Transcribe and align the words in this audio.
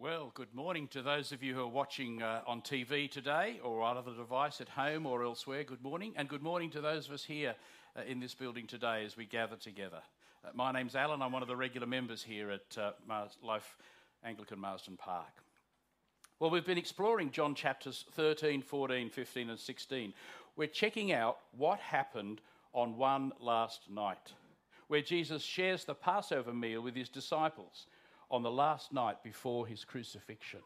Well, 0.00 0.30
good 0.32 0.54
morning 0.54 0.86
to 0.92 1.02
those 1.02 1.32
of 1.32 1.42
you 1.42 1.56
who 1.56 1.62
are 1.62 1.66
watching 1.66 2.22
uh, 2.22 2.42
on 2.46 2.62
TV 2.62 3.10
today 3.10 3.58
or 3.64 3.82
on 3.82 3.96
other 3.96 4.14
device 4.14 4.60
at 4.60 4.68
home 4.68 5.06
or 5.06 5.24
elsewhere. 5.24 5.64
Good 5.64 5.82
morning. 5.82 6.12
And 6.14 6.28
good 6.28 6.40
morning 6.40 6.70
to 6.70 6.80
those 6.80 7.08
of 7.08 7.14
us 7.14 7.24
here 7.24 7.56
uh, 7.96 8.02
in 8.06 8.20
this 8.20 8.32
building 8.32 8.68
today 8.68 9.04
as 9.04 9.16
we 9.16 9.24
gather 9.24 9.56
together. 9.56 9.98
Uh, 10.44 10.50
my 10.54 10.70
name's 10.70 10.94
Alan. 10.94 11.20
I'm 11.20 11.32
one 11.32 11.42
of 11.42 11.48
the 11.48 11.56
regular 11.56 11.88
members 11.88 12.22
here 12.22 12.52
at 12.52 12.78
uh, 12.78 12.92
Mars- 13.08 13.38
Life 13.42 13.76
Anglican 14.22 14.60
Marsden 14.60 14.96
Park. 14.96 15.42
Well, 16.38 16.50
we've 16.50 16.64
been 16.64 16.78
exploring 16.78 17.32
John 17.32 17.56
chapters 17.56 18.04
13, 18.12 18.62
14, 18.62 19.10
15, 19.10 19.50
and 19.50 19.58
16. 19.58 20.14
We're 20.54 20.68
checking 20.68 21.10
out 21.10 21.38
what 21.56 21.80
happened 21.80 22.40
on 22.72 22.96
one 22.96 23.32
last 23.40 23.90
night, 23.90 24.32
where 24.86 25.02
Jesus 25.02 25.42
shares 25.42 25.84
the 25.84 25.94
Passover 25.96 26.52
meal 26.52 26.82
with 26.82 26.94
his 26.94 27.08
disciples 27.08 27.86
on 28.30 28.42
the 28.42 28.50
last 28.50 28.92
night 28.92 29.22
before 29.22 29.66
his 29.66 29.84
crucifixion. 29.84 30.60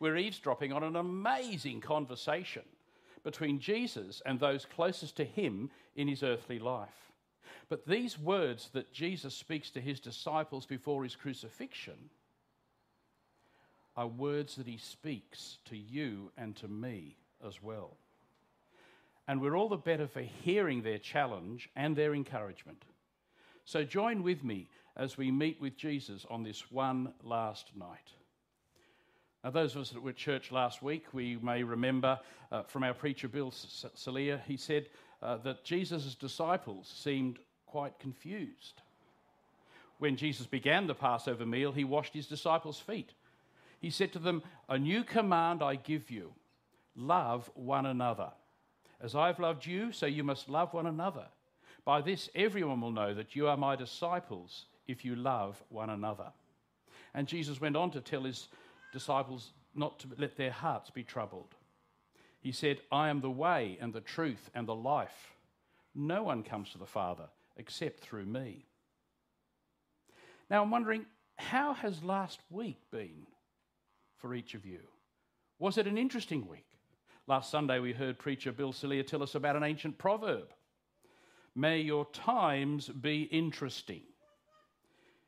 We're 0.00 0.16
eavesdropping 0.16 0.72
on 0.72 0.82
an 0.82 0.96
amazing 0.96 1.80
conversation 1.80 2.62
between 3.22 3.58
Jesus 3.58 4.20
and 4.26 4.38
those 4.38 4.66
closest 4.66 5.16
to 5.16 5.24
him 5.24 5.70
in 5.96 6.08
his 6.08 6.22
earthly 6.22 6.58
life. 6.58 7.12
But 7.68 7.86
these 7.86 8.18
words 8.18 8.68
that 8.74 8.92
Jesus 8.92 9.34
speaks 9.34 9.70
to 9.70 9.80
his 9.80 10.00
disciples 10.00 10.66
before 10.66 11.02
his 11.02 11.16
crucifixion 11.16 12.10
are 13.96 14.06
words 14.06 14.56
that 14.56 14.66
he 14.66 14.76
speaks 14.76 15.58
to 15.66 15.76
you 15.76 16.30
and 16.36 16.54
to 16.56 16.68
me 16.68 17.16
as 17.46 17.62
well. 17.62 17.96
And 19.26 19.40
we're 19.40 19.56
all 19.56 19.68
the 19.68 19.76
better 19.76 20.06
for 20.06 20.20
hearing 20.20 20.82
their 20.82 20.98
challenge 20.98 21.70
and 21.74 21.96
their 21.96 22.14
encouragement. 22.14 22.84
So 23.64 23.84
join 23.84 24.22
with 24.22 24.44
me 24.44 24.68
as 24.96 25.16
we 25.16 25.30
meet 25.30 25.60
with 25.60 25.76
Jesus 25.76 26.24
on 26.30 26.42
this 26.42 26.70
one 26.70 27.12
last 27.22 27.70
night. 27.76 28.12
Now, 29.42 29.50
those 29.50 29.74
of 29.74 29.82
us 29.82 29.90
that 29.90 30.02
were 30.02 30.10
at 30.10 30.16
church 30.16 30.52
last 30.52 30.82
week, 30.82 31.06
we 31.12 31.36
may 31.36 31.62
remember 31.62 32.18
uh, 32.50 32.62
from 32.62 32.82
our 32.82 32.94
preacher 32.94 33.28
Bill 33.28 33.50
Salia, 33.50 34.40
he 34.44 34.56
said 34.56 34.86
uh, 35.22 35.36
that 35.38 35.64
Jesus' 35.64 36.14
disciples 36.14 36.92
seemed 36.94 37.38
quite 37.66 37.98
confused. 37.98 38.80
When 39.98 40.16
Jesus 40.16 40.46
began 40.46 40.86
the 40.86 40.94
Passover 40.94 41.44
meal, 41.44 41.72
he 41.72 41.84
washed 41.84 42.14
his 42.14 42.26
disciples' 42.26 42.78
feet. 42.78 43.12
He 43.80 43.90
said 43.90 44.12
to 44.12 44.18
them, 44.18 44.42
A 44.68 44.78
new 44.78 45.04
command 45.04 45.62
I 45.62 45.74
give 45.76 46.10
you 46.10 46.32
love 46.96 47.50
one 47.54 47.86
another. 47.86 48.30
As 49.00 49.14
I've 49.14 49.40
loved 49.40 49.66
you, 49.66 49.92
so 49.92 50.06
you 50.06 50.24
must 50.24 50.48
love 50.48 50.72
one 50.72 50.86
another. 50.86 51.26
By 51.84 52.00
this, 52.00 52.30
everyone 52.34 52.80
will 52.80 52.92
know 52.92 53.12
that 53.12 53.36
you 53.36 53.48
are 53.48 53.56
my 53.56 53.76
disciples 53.76 54.66
if 54.86 55.04
you 55.04 55.16
love 55.16 55.62
one 55.68 55.90
another. 55.90 56.32
And 57.14 57.28
Jesus 57.28 57.60
went 57.60 57.76
on 57.76 57.90
to 57.92 58.00
tell 58.00 58.22
his 58.22 58.48
disciples 58.92 59.52
not 59.74 59.98
to 60.00 60.08
let 60.18 60.36
their 60.36 60.50
hearts 60.50 60.90
be 60.90 61.02
troubled. 61.02 61.54
He 62.40 62.52
said, 62.52 62.80
I 62.92 63.08
am 63.08 63.20
the 63.20 63.30
way 63.30 63.78
and 63.80 63.92
the 63.92 64.00
truth 64.00 64.50
and 64.54 64.68
the 64.68 64.74
life. 64.74 65.34
No 65.94 66.22
one 66.22 66.42
comes 66.42 66.70
to 66.70 66.78
the 66.78 66.86
Father 66.86 67.24
except 67.56 68.00
through 68.00 68.26
me. 68.26 68.66
Now, 70.50 70.62
I'm 70.62 70.70
wondering, 70.70 71.06
how 71.36 71.72
has 71.74 72.02
last 72.02 72.40
week 72.50 72.78
been 72.90 73.26
for 74.18 74.34
each 74.34 74.54
of 74.54 74.66
you? 74.66 74.80
Was 75.58 75.78
it 75.78 75.86
an 75.86 75.96
interesting 75.96 76.46
week? 76.48 76.66
Last 77.26 77.50
Sunday, 77.50 77.78
we 77.78 77.92
heard 77.92 78.18
preacher 78.18 78.52
Bill 78.52 78.72
Celia 78.72 79.02
tell 79.02 79.22
us 79.22 79.34
about 79.34 79.56
an 79.56 79.62
ancient 79.62 79.98
proverb 79.98 80.52
May 81.56 81.80
your 81.80 82.04
times 82.06 82.88
be 82.88 83.22
interesting. 83.22 84.02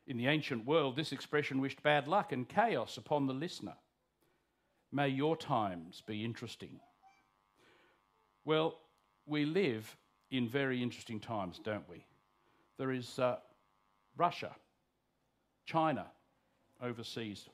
In 0.07 0.15
the 0.15 0.27
ancient 0.27 0.65
world, 0.65 0.95
this 0.95 1.11
expression 1.11 1.59
wished 1.59 1.83
bad 1.83 2.07
luck 2.07 2.31
and 2.31 2.47
chaos 2.47 2.95
upon 2.95 3.27
the 3.27 3.33
listener. 3.33 3.75
May 4.89 5.09
your 5.09 5.35
times 5.35 6.01
be 6.07 6.23
interesting. 6.23 6.79
Well, 8.45 8.79
we 9.25 9.43
live 9.43 9.97
in 10.31 10.47
very 10.47 10.81
interesting 10.81 11.19
times, 11.19 11.59
don't 11.61 11.87
we? 11.89 12.05
There 12.77 12.93
is 12.93 13.19
uh, 13.19 13.37
Russia, 14.15 14.55
China, 15.65 16.05
overseas, 16.81 17.49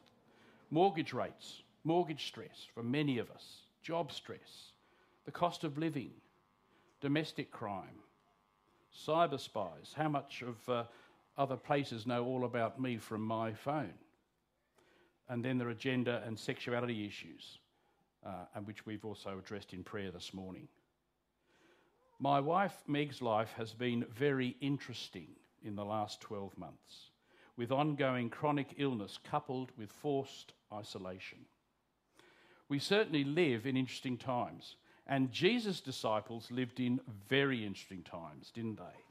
mortgage 0.70 1.12
rates, 1.12 1.64
mortgage 1.84 2.28
stress 2.28 2.68
for 2.72 2.84
many 2.84 3.18
of 3.18 3.31
us, 3.31 3.64
job 3.81 4.12
stress, 4.12 4.74
the 5.25 5.31
cost 5.31 5.64
of 5.64 5.80
living, 5.80 6.12
domestic 7.02 7.50
crime, 7.50 8.00
cyber 8.96 9.40
spies. 9.40 9.94
How 9.96 10.09
much 10.09 10.44
of 10.44 10.70
uh, 10.70 10.84
other 11.38 11.58
places 11.58 12.06
know 12.06 12.26
all 12.26 12.46
about 12.46 12.80
me 12.80 12.98
from 12.98 13.22
my 13.22 13.54
phone? 13.54 13.94
And 15.30 15.44
then 15.44 15.58
there 15.58 15.70
are 15.70 15.74
gender 15.74 16.22
and 16.26 16.38
sexuality 16.38 17.06
issues, 17.06 17.60
uh, 18.26 18.46
and 18.56 18.68
which 18.68 18.86
we've 18.86 19.06
also 19.06 19.40
addressed 19.40 19.74
in 19.74 19.84
prayer 19.84 20.12
this 20.12 20.34
morning. 20.34 20.68
My 22.20 22.40
wife 22.40 22.84
Meg's 22.88 23.22
life 23.22 23.54
has 23.58 23.74
been 23.74 24.06
very 24.14 24.56
interesting 24.62 25.28
in 25.64 25.76
the 25.76 25.86
last 25.86 26.22
12 26.22 26.58
months, 26.58 27.12
with 27.58 27.72
ongoing 27.72 28.30
chronic 28.30 28.76
illness 28.78 29.18
coupled 29.24 29.72
with 29.78 29.92
forced 29.92 30.54
isolation. 30.72 31.40
We 32.70 32.80
certainly 32.80 33.24
live 33.24 33.66
in 33.66 33.78
interesting 33.78 34.18
times, 34.18 34.76
and 35.06 35.32
Jesus' 35.32 35.82
disciples 35.82 36.50
lived 36.50 36.80
in 36.80 37.02
very 37.28 37.66
interesting 37.66 38.04
times, 38.04 38.52
didn't 38.52 38.78
they? 38.78 39.04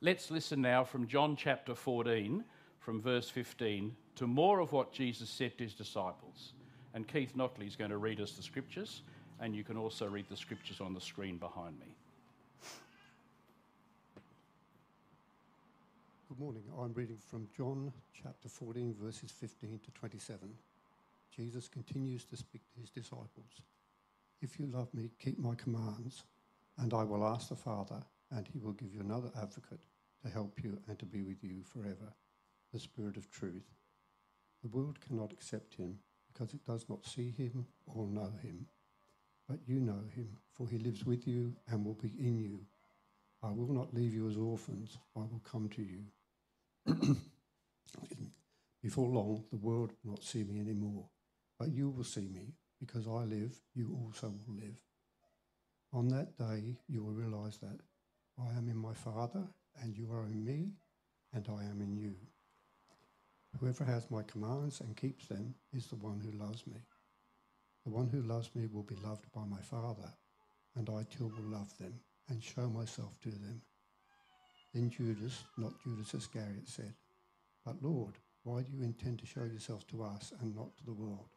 Let's 0.00 0.30
listen 0.30 0.62
now 0.62 0.84
from 0.84 1.08
John 1.08 1.34
chapter 1.34 1.74
14, 1.74 2.44
from 2.78 3.02
verse 3.02 3.28
15, 3.28 3.96
to 4.14 4.28
more 4.28 4.60
of 4.60 4.70
what 4.70 4.92
Jesus 4.92 5.28
said 5.28 5.58
to 5.58 5.64
his 5.64 5.74
disciples. 5.74 6.52
And 6.94 7.08
Keith 7.08 7.34
Knockley 7.34 7.66
is 7.66 7.74
going 7.74 7.90
to 7.90 7.98
read 7.98 8.20
us 8.20 8.30
the 8.32 8.42
scriptures, 8.44 9.02
and 9.40 9.56
you 9.56 9.64
can 9.64 9.76
also 9.76 10.06
read 10.06 10.26
the 10.28 10.36
scriptures 10.36 10.80
on 10.80 10.94
the 10.94 11.00
screen 11.00 11.36
behind 11.36 11.80
me. 11.80 11.96
Good 16.28 16.38
morning. 16.38 16.62
I'm 16.80 16.92
reading 16.92 17.18
from 17.28 17.48
John 17.56 17.92
chapter 18.22 18.48
14, 18.48 18.94
verses 19.02 19.32
15 19.32 19.80
to 19.84 19.90
27. 19.90 20.48
Jesus 21.34 21.66
continues 21.66 22.24
to 22.26 22.36
speak 22.36 22.62
to 22.72 22.80
his 22.80 22.90
disciples. 22.90 23.62
If 24.40 24.60
you 24.60 24.66
love 24.66 24.94
me, 24.94 25.10
keep 25.18 25.40
my 25.40 25.56
commands, 25.56 26.22
and 26.76 26.94
I 26.94 27.02
will 27.02 27.26
ask 27.26 27.48
the 27.48 27.56
Father, 27.56 28.00
and 28.30 28.46
he 28.46 28.58
will 28.58 28.72
give 28.72 28.94
you 28.94 29.00
another 29.00 29.30
advocate 29.40 29.80
to 30.22 30.28
help 30.30 30.58
you 30.62 30.78
and 30.88 30.98
to 30.98 31.06
be 31.06 31.22
with 31.22 31.42
you 31.42 31.62
forever, 31.64 32.12
the 32.72 32.78
Spirit 32.78 33.16
of 33.16 33.30
truth. 33.30 33.74
The 34.62 34.68
world 34.68 34.98
cannot 35.00 35.32
accept 35.32 35.74
him 35.74 35.98
because 36.32 36.54
it 36.54 36.64
does 36.66 36.86
not 36.88 37.06
see 37.06 37.30
him 37.30 37.66
or 37.86 38.06
know 38.06 38.32
him. 38.42 38.66
But 39.48 39.60
you 39.66 39.80
know 39.80 40.02
him, 40.14 40.36
for 40.52 40.68
he 40.68 40.78
lives 40.78 41.06
with 41.06 41.26
you 41.26 41.54
and 41.68 41.84
will 41.84 41.94
be 41.94 42.12
in 42.18 42.38
you. 42.38 42.60
I 43.42 43.50
will 43.50 43.72
not 43.72 43.94
leave 43.94 44.12
you 44.12 44.28
as 44.28 44.36
orphans, 44.36 44.98
I 45.16 45.20
will 45.20 45.40
come 45.50 45.68
to 45.70 45.82
you. 45.82 46.04
Before 48.82 49.08
long, 49.08 49.44
the 49.50 49.56
world 49.56 49.92
will 50.02 50.12
not 50.12 50.24
see 50.24 50.44
me 50.44 50.60
anymore, 50.60 51.06
but 51.58 51.68
you 51.68 51.88
will 51.88 52.04
see 52.04 52.28
me 52.28 52.54
because 52.78 53.06
I 53.06 53.24
live, 53.24 53.58
you 53.74 53.96
also 54.04 54.28
will 54.46 54.56
live. 54.56 54.76
On 55.92 56.08
that 56.08 56.36
day, 56.36 56.76
you 56.88 57.02
will 57.02 57.12
realize 57.12 57.58
that 57.58 57.78
I 58.40 58.56
am 58.56 58.68
in 58.68 58.76
my 58.76 58.94
Father, 58.94 59.42
and 59.82 59.96
you 59.96 60.12
are 60.12 60.26
in 60.26 60.44
me, 60.44 60.70
and 61.32 61.46
I 61.48 61.64
am 61.64 61.80
in 61.80 61.96
you. 61.96 62.14
Whoever 63.58 63.84
has 63.84 64.10
my 64.10 64.22
commands 64.22 64.80
and 64.80 64.96
keeps 64.96 65.26
them 65.26 65.54
is 65.72 65.86
the 65.86 65.96
one 65.96 66.20
who 66.20 66.38
loves 66.38 66.64
me. 66.66 66.76
The 67.84 67.90
one 67.90 68.08
who 68.08 68.22
loves 68.22 68.50
me 68.54 68.68
will 68.72 68.84
be 68.84 68.96
loved 69.04 69.24
by 69.32 69.44
my 69.44 69.60
Father, 69.60 70.12
and 70.76 70.88
I 70.88 71.04
too 71.04 71.32
will 71.36 71.58
love 71.58 71.76
them 71.78 71.94
and 72.28 72.42
show 72.42 72.68
myself 72.68 73.18
to 73.22 73.30
them. 73.30 73.60
Then 74.72 74.90
Judas, 74.90 75.42
not 75.56 75.82
Judas 75.82 76.14
Iscariot, 76.14 76.68
said, 76.68 76.94
But 77.64 77.82
Lord, 77.82 78.14
why 78.44 78.62
do 78.62 78.70
you 78.72 78.84
intend 78.84 79.18
to 79.18 79.26
show 79.26 79.44
yourself 79.44 79.84
to 79.88 80.02
us 80.04 80.32
and 80.40 80.54
not 80.54 80.76
to 80.76 80.84
the 80.84 80.92
world? 80.92 81.30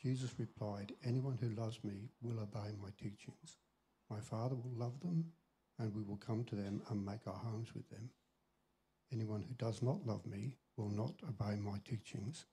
Jesus 0.00 0.30
replied, 0.38 0.92
Anyone 1.04 1.38
who 1.40 1.48
loves 1.60 1.82
me 1.82 2.10
will 2.22 2.38
obey 2.38 2.76
my 2.80 2.90
teachings. 2.96 3.56
My 4.08 4.20
Father 4.20 4.54
will 4.54 4.74
love 4.76 5.00
them, 5.00 5.32
and 5.78 5.94
we 5.94 6.02
will 6.02 6.16
come 6.16 6.44
to 6.44 6.54
them 6.54 6.82
and 6.90 7.04
make 7.04 7.26
our 7.26 7.34
homes 7.34 7.74
with 7.74 7.88
them. 7.90 8.10
Anyone 9.12 9.42
who 9.42 9.54
does 9.54 9.82
not 9.82 10.06
love 10.06 10.24
me 10.26 10.56
will 10.76 10.88
not 10.90 11.14
obey 11.28 11.56
my 11.56 11.78
teachings. 11.84 12.44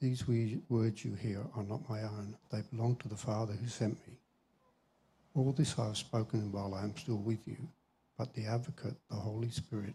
These 0.00 0.26
words 0.68 1.04
you 1.04 1.14
hear 1.14 1.46
are 1.54 1.62
not 1.62 1.88
my 1.88 2.02
own, 2.02 2.36
they 2.50 2.62
belong 2.70 2.96
to 2.96 3.08
the 3.08 3.16
Father 3.16 3.52
who 3.54 3.68
sent 3.68 3.94
me. 4.06 4.18
All 5.34 5.52
this 5.52 5.78
I 5.78 5.86
have 5.86 5.96
spoken 5.96 6.52
while 6.52 6.74
I 6.74 6.82
am 6.82 6.96
still 6.96 7.18
with 7.18 7.46
you, 7.46 7.56
but 8.18 8.34
the 8.34 8.46
Advocate, 8.46 8.96
the 9.08 9.16
Holy 9.16 9.48
Spirit, 9.50 9.94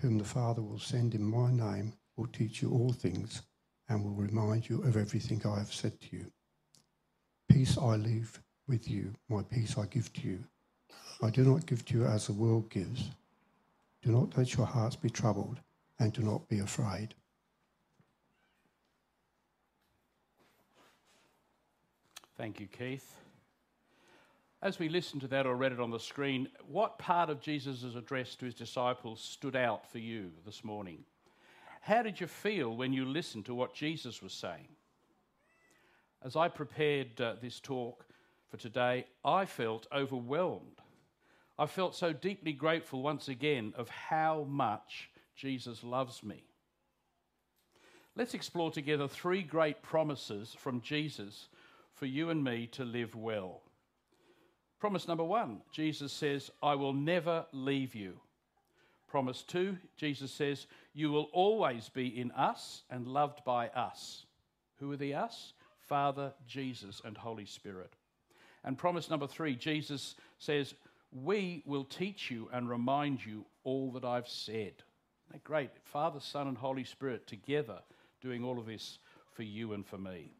whom 0.00 0.18
the 0.18 0.24
Father 0.24 0.62
will 0.62 0.78
send 0.78 1.14
in 1.14 1.22
my 1.22 1.50
name, 1.50 1.92
will 2.16 2.26
teach 2.28 2.62
you 2.62 2.70
all 2.72 2.92
things 2.92 3.42
and 3.88 4.02
will 4.02 4.14
remind 4.14 4.68
you 4.68 4.82
of 4.82 4.96
everything 4.96 5.40
I 5.46 5.58
have 5.58 5.72
said 5.72 6.00
to 6.00 6.16
you. 6.16 6.26
Peace 7.48 7.78
I 7.78 7.96
leave 7.96 8.40
with 8.66 8.90
you, 8.90 9.12
my 9.28 9.42
peace 9.42 9.78
I 9.78 9.86
give 9.86 10.12
to 10.14 10.22
you. 10.26 10.44
I 11.22 11.30
do 11.30 11.44
not 11.44 11.66
give 11.66 11.84
to 11.86 11.98
you 11.98 12.04
as 12.04 12.26
the 12.26 12.32
world 12.32 12.68
gives. 12.70 13.10
Do 14.02 14.10
not 14.12 14.36
let 14.36 14.54
your 14.54 14.66
hearts 14.66 14.96
be 14.96 15.08
troubled, 15.08 15.58
and 15.98 16.12
do 16.12 16.22
not 16.22 16.46
be 16.48 16.58
afraid. 16.58 17.14
Thank 22.36 22.60
you, 22.60 22.66
Keith. 22.66 23.16
As 24.60 24.78
we 24.78 24.88
listened 24.88 25.22
to 25.22 25.28
that 25.28 25.46
or 25.46 25.56
read 25.56 25.72
it 25.72 25.80
on 25.80 25.90
the 25.90 25.98
screen, 25.98 26.48
what 26.68 26.98
part 26.98 27.30
of 27.30 27.40
Jesus' 27.40 27.94
address 27.94 28.34
to 28.36 28.44
his 28.44 28.54
disciples 28.54 29.20
stood 29.20 29.56
out 29.56 29.90
for 29.90 29.98
you 29.98 30.30
this 30.44 30.64
morning? 30.64 31.04
How 31.80 32.02
did 32.02 32.20
you 32.20 32.26
feel 32.26 32.76
when 32.76 32.92
you 32.92 33.04
listened 33.04 33.46
to 33.46 33.54
what 33.54 33.74
Jesus 33.74 34.22
was 34.22 34.32
saying? 34.32 34.68
As 36.22 36.36
I 36.36 36.48
prepared 36.48 37.20
uh, 37.20 37.34
this 37.40 37.60
talk 37.60 38.04
for 38.50 38.56
today, 38.56 39.06
I 39.24 39.44
felt 39.44 39.86
overwhelmed 39.92 40.80
I 41.58 41.66
felt 41.66 41.94
so 41.94 42.12
deeply 42.12 42.52
grateful 42.52 43.02
once 43.02 43.28
again 43.28 43.72
of 43.76 43.88
how 43.88 44.44
much 44.48 45.10
Jesus 45.34 45.82
loves 45.82 46.22
me. 46.22 46.44
Let's 48.14 48.34
explore 48.34 48.70
together 48.70 49.08
three 49.08 49.42
great 49.42 49.82
promises 49.82 50.54
from 50.58 50.80
Jesus 50.80 51.48
for 51.92 52.06
you 52.06 52.30
and 52.30 52.42
me 52.42 52.66
to 52.68 52.84
live 52.84 53.14
well. 53.14 53.62
Promise 54.78 55.08
number 55.08 55.24
one 55.24 55.62
Jesus 55.72 56.12
says, 56.12 56.50
I 56.62 56.74
will 56.74 56.92
never 56.92 57.46
leave 57.52 57.94
you. 57.94 58.20
Promise 59.08 59.42
two, 59.42 59.78
Jesus 59.96 60.32
says, 60.32 60.66
You 60.92 61.10
will 61.10 61.28
always 61.32 61.88
be 61.88 62.08
in 62.20 62.30
us 62.32 62.82
and 62.90 63.06
loved 63.06 63.44
by 63.44 63.68
us. 63.68 64.26
Who 64.78 64.92
are 64.92 64.96
the 64.96 65.14
us? 65.14 65.54
Father, 65.78 66.32
Jesus, 66.46 67.00
and 67.04 67.16
Holy 67.16 67.46
Spirit. 67.46 67.94
And 68.64 68.76
promise 68.76 69.08
number 69.08 69.26
three, 69.26 69.54
Jesus 69.54 70.16
says, 70.38 70.74
We 71.12 71.62
will 71.66 71.84
teach 71.84 72.30
you 72.30 72.48
and 72.52 72.68
remind 72.68 73.24
you 73.24 73.46
all 73.64 73.90
that 73.92 74.04
I've 74.04 74.28
said. 74.28 74.74
Isn't 75.30 75.44
great? 75.44 75.70
Father, 75.84 76.20
Son, 76.20 76.48
and 76.48 76.58
Holy 76.58 76.84
Spirit 76.84 77.26
together 77.26 77.78
doing 78.20 78.44
all 78.44 78.58
of 78.58 78.66
this 78.66 78.98
for 79.32 79.42
you 79.42 79.72
and 79.72 79.86
for 79.86 79.98
me. 79.98 80.32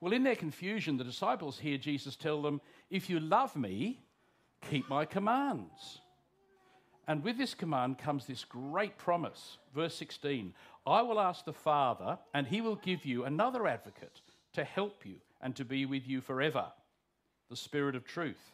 Well, 0.00 0.12
in 0.12 0.24
their 0.24 0.36
confusion, 0.36 0.96
the 0.96 1.04
disciples 1.04 1.58
hear 1.58 1.78
Jesus 1.78 2.16
tell 2.16 2.42
them, 2.42 2.60
If 2.90 3.08
you 3.08 3.20
love 3.20 3.54
me, 3.54 4.00
keep 4.68 4.88
my 4.88 5.04
commands. 5.04 6.00
And 7.08 7.22
with 7.22 7.36
this 7.36 7.54
command 7.54 7.98
comes 7.98 8.26
this 8.26 8.44
great 8.44 8.96
promise. 8.98 9.58
Verse 9.74 9.94
16 9.94 10.54
I 10.86 11.02
will 11.02 11.20
ask 11.20 11.44
the 11.44 11.52
Father, 11.52 12.18
and 12.34 12.46
he 12.46 12.60
will 12.60 12.76
give 12.76 13.04
you 13.04 13.24
another 13.24 13.66
advocate 13.66 14.20
to 14.54 14.64
help 14.64 15.06
you 15.06 15.16
and 15.40 15.54
to 15.56 15.64
be 15.64 15.86
with 15.86 16.06
you 16.06 16.20
forever 16.20 16.66
the 17.48 17.56
Spirit 17.56 17.94
of 17.94 18.04
truth. 18.04 18.52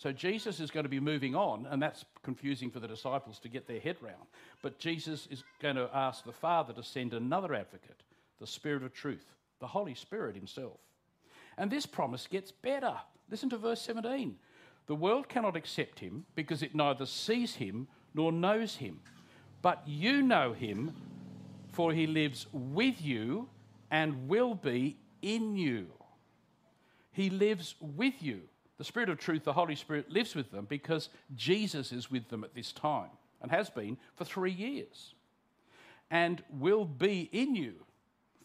So 0.00 0.12
Jesus 0.12 0.60
is 0.60 0.70
going 0.70 0.84
to 0.84 0.90
be 0.90 0.98
moving 0.98 1.34
on, 1.34 1.66
and 1.68 1.82
that's 1.82 2.06
confusing 2.22 2.70
for 2.70 2.80
the 2.80 2.88
disciples 2.88 3.38
to 3.40 3.50
get 3.50 3.68
their 3.68 3.80
head 3.80 3.98
round. 4.00 4.28
But 4.62 4.78
Jesus 4.78 5.28
is 5.30 5.44
going 5.60 5.76
to 5.76 5.90
ask 5.92 6.24
the 6.24 6.32
Father 6.32 6.72
to 6.72 6.82
send 6.82 7.12
another 7.12 7.52
advocate, 7.52 8.02
the 8.38 8.46
Spirit 8.46 8.82
of 8.82 8.94
truth, 8.94 9.26
the 9.58 9.66
Holy 9.66 9.94
Spirit 9.94 10.36
Himself. 10.36 10.78
And 11.58 11.70
this 11.70 11.84
promise 11.84 12.26
gets 12.26 12.50
better. 12.50 12.94
Listen 13.30 13.50
to 13.50 13.58
verse 13.58 13.82
17. 13.82 14.36
The 14.86 14.94
world 14.94 15.28
cannot 15.28 15.54
accept 15.54 15.98
Him 15.98 16.24
because 16.34 16.62
it 16.62 16.74
neither 16.74 17.04
sees 17.04 17.56
Him 17.56 17.86
nor 18.14 18.32
knows 18.32 18.76
Him. 18.76 19.00
But 19.60 19.82
you 19.86 20.22
know 20.22 20.54
Him, 20.54 20.94
for 21.72 21.92
He 21.92 22.06
lives 22.06 22.46
with 22.54 23.02
you 23.02 23.50
and 23.90 24.28
will 24.28 24.54
be 24.54 24.96
in 25.20 25.56
you. 25.56 25.88
He 27.12 27.28
lives 27.28 27.74
with 27.82 28.14
you. 28.22 28.40
The 28.80 28.84
Spirit 28.84 29.10
of 29.10 29.18
truth, 29.18 29.44
the 29.44 29.52
Holy 29.52 29.76
Spirit, 29.76 30.10
lives 30.10 30.34
with 30.34 30.50
them 30.50 30.64
because 30.64 31.10
Jesus 31.36 31.92
is 31.92 32.10
with 32.10 32.30
them 32.30 32.44
at 32.44 32.54
this 32.54 32.72
time 32.72 33.10
and 33.42 33.50
has 33.50 33.68
been 33.68 33.98
for 34.14 34.24
three 34.24 34.50
years 34.50 35.12
and 36.10 36.42
will 36.48 36.86
be 36.86 37.28
in 37.30 37.54
you. 37.54 37.74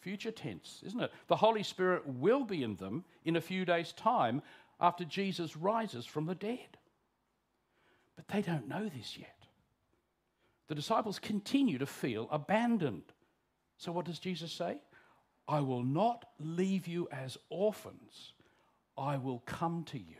Future 0.01 0.31
tense, 0.31 0.83
isn't 0.85 0.99
it? 0.99 1.13
The 1.29 1.37
Holy 1.37 1.63
Spirit 1.63 2.05
will 2.05 2.43
be 2.43 2.63
in 2.63 2.75
them 2.75 3.05
in 3.23 3.37
a 3.37 3.41
few 3.41 3.63
days' 3.63 3.93
time 3.93 4.41
after 4.81 5.05
Jesus 5.05 5.55
rises 5.55 6.05
from 6.05 6.25
the 6.25 6.35
dead. 6.35 6.79
But 8.17 8.27
they 8.27 8.41
don't 8.41 8.67
know 8.67 8.89
this 8.89 9.17
yet. 9.17 9.47
The 10.67 10.75
disciples 10.75 11.17
continue 11.17 11.77
to 11.77 11.85
feel 11.85 12.27
abandoned. 12.29 13.13
So, 13.77 13.93
what 13.93 14.03
does 14.03 14.19
Jesus 14.19 14.51
say? 14.51 14.81
I 15.47 15.61
will 15.61 15.83
not 15.83 16.25
leave 16.41 16.87
you 16.87 17.07
as 17.09 17.37
orphans, 17.49 18.33
I 18.97 19.15
will 19.15 19.39
come 19.45 19.85
to 19.91 19.97
you. 19.97 20.17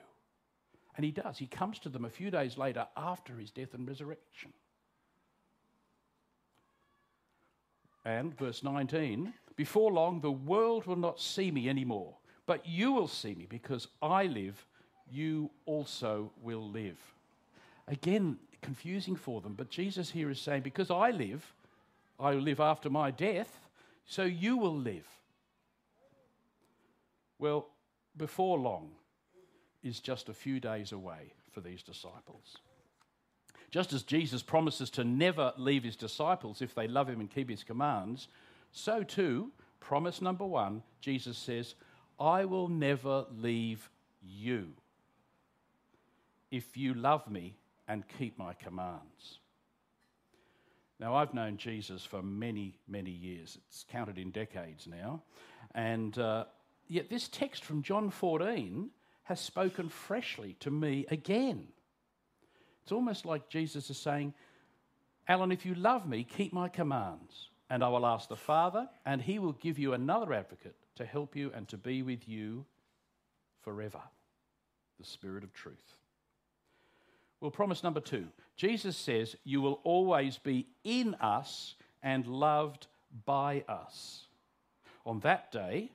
And 0.95 1.06
he 1.06 1.12
does. 1.12 1.38
He 1.38 1.47
comes 1.47 1.80
to 1.80 1.89
them 1.89 2.06
a 2.06 2.09
few 2.09 2.31
days 2.31 2.57
later 2.57 2.88
after 2.95 3.33
his 3.36 3.51
death 3.51 3.74
and 3.74 3.88
resurrection. 3.88 4.53
And 8.06 8.38
verse 8.38 8.63
19 8.63 9.33
Before 9.56 9.92
long, 9.92 10.21
the 10.21 10.31
world 10.31 10.86
will 10.86 10.95
not 10.95 11.19
see 11.19 11.51
me 11.51 11.68
anymore, 11.68 12.13
but 12.45 12.65
you 12.65 12.94
will 12.94 13.07
see 13.07 13.33
me 13.36 13.47
because 13.50 13.88
I 14.01 14.27
live, 14.27 14.65
you 15.12 15.50
also 15.65 16.31
will 16.42 16.69
live. 16.69 16.97
Again, 17.88 18.38
confusing 18.62 19.15
for 19.15 19.42
them, 19.42 19.53
but 19.53 19.69
Jesus 19.69 20.12
here 20.12 20.30
is 20.30 20.39
saying, 20.39 20.62
Because 20.62 20.89
I 20.92 21.12
live, 21.12 21.53
I 22.19 22.31
will 22.31 22.42
live 22.42 22.59
after 22.59 22.89
my 22.89 23.12
death, 23.12 23.59
so 24.06 24.24
you 24.24 24.57
will 24.57 24.77
live. 24.77 25.07
Well, 27.38 27.68
before 28.15 28.57
long, 28.57 28.92
is 29.85 29.99
just 29.99 30.27
a 30.27 30.33
few 30.33 30.59
days 30.59 30.91
away 30.91 31.31
for 31.51 31.61
these 31.61 31.83
disciples. 31.83 32.57
Just 33.71 33.93
as 33.93 34.03
Jesus 34.03 34.41
promises 34.41 34.89
to 34.91 35.03
never 35.03 35.53
leave 35.57 35.83
his 35.83 35.95
disciples 35.95 36.61
if 36.61 36.73
they 36.73 36.87
love 36.87 37.07
him 37.07 37.19
and 37.19 37.29
keep 37.29 37.49
his 37.49 37.63
commands, 37.63 38.27
so 38.71 39.03
too, 39.03 39.51
promise 39.79 40.21
number 40.21 40.45
one, 40.45 40.81
Jesus 41.01 41.37
says, 41.37 41.75
I 42.19 42.45
will 42.45 42.67
never 42.67 43.25
leave 43.37 43.89
you 44.21 44.69
if 46.51 46.75
you 46.75 46.93
love 46.93 47.29
me 47.29 47.55
and 47.87 48.03
keep 48.17 48.37
my 48.39 48.53
commands. 48.53 49.39
Now, 50.99 51.15
I've 51.15 51.33
known 51.33 51.57
Jesus 51.57 52.05
for 52.05 52.23
many, 52.23 52.79
many 52.87 53.11
years. 53.11 53.57
It's 53.67 53.85
counted 53.91 54.17
in 54.17 54.31
decades 54.31 54.87
now. 54.87 55.21
And 55.73 56.17
uh, 56.17 56.45
yet, 56.87 57.09
this 57.09 57.27
text 57.27 57.65
from 57.65 57.83
John 57.83 58.09
14 58.09 58.89
has 59.25 59.39
spoken 59.39 59.89
freshly 59.89 60.56
to 60.62 60.72
me 60.72 61.06
again. 61.10 61.68
It's 62.83 62.92
almost 62.92 63.25
like 63.25 63.50
Jesus 63.50 63.89
is 63.89 63.98
saying, 63.98 64.33
Alan, 65.27 65.51
if 65.51 65.66
you 65.66 65.74
love 65.74 66.07
me, 66.07 66.24
keep 66.24 66.54
my 66.54 66.69
commands, 66.69 67.49
and 67.69 67.83
I 67.83 67.90
will 67.90 68.06
ask 68.06 68.30
the 68.30 68.35
Father, 68.35 68.88
and 69.06 69.21
he 69.21 69.40
will 69.40 69.54
give 69.54 69.80
you 69.80 69.94
another 69.94 70.33
advocate 70.33 70.76
to 70.95 71.06
help 71.06 71.35
you 71.35 71.52
and 71.56 71.68
to 71.69 71.78
be 71.78 72.04
with 72.04 72.30
you 72.30 72.66
forever 73.64 74.02
the 74.99 75.06
Spirit 75.06 75.44
of 75.44 75.52
truth. 75.54 75.95
Well, 77.42 77.52
promise 77.52 77.83
number 77.83 77.99
two 77.99 78.28
Jesus 78.56 78.95
says, 78.95 79.35
You 79.44 79.61
will 79.61 79.81
always 79.83 80.38
be 80.38 80.68
in 80.83 81.16
us 81.16 81.76
and 82.04 82.28
loved 82.28 82.85
by 83.26 83.64
us. 83.68 84.28
On 85.06 85.19
that 85.21 85.52
day, 85.52 85.92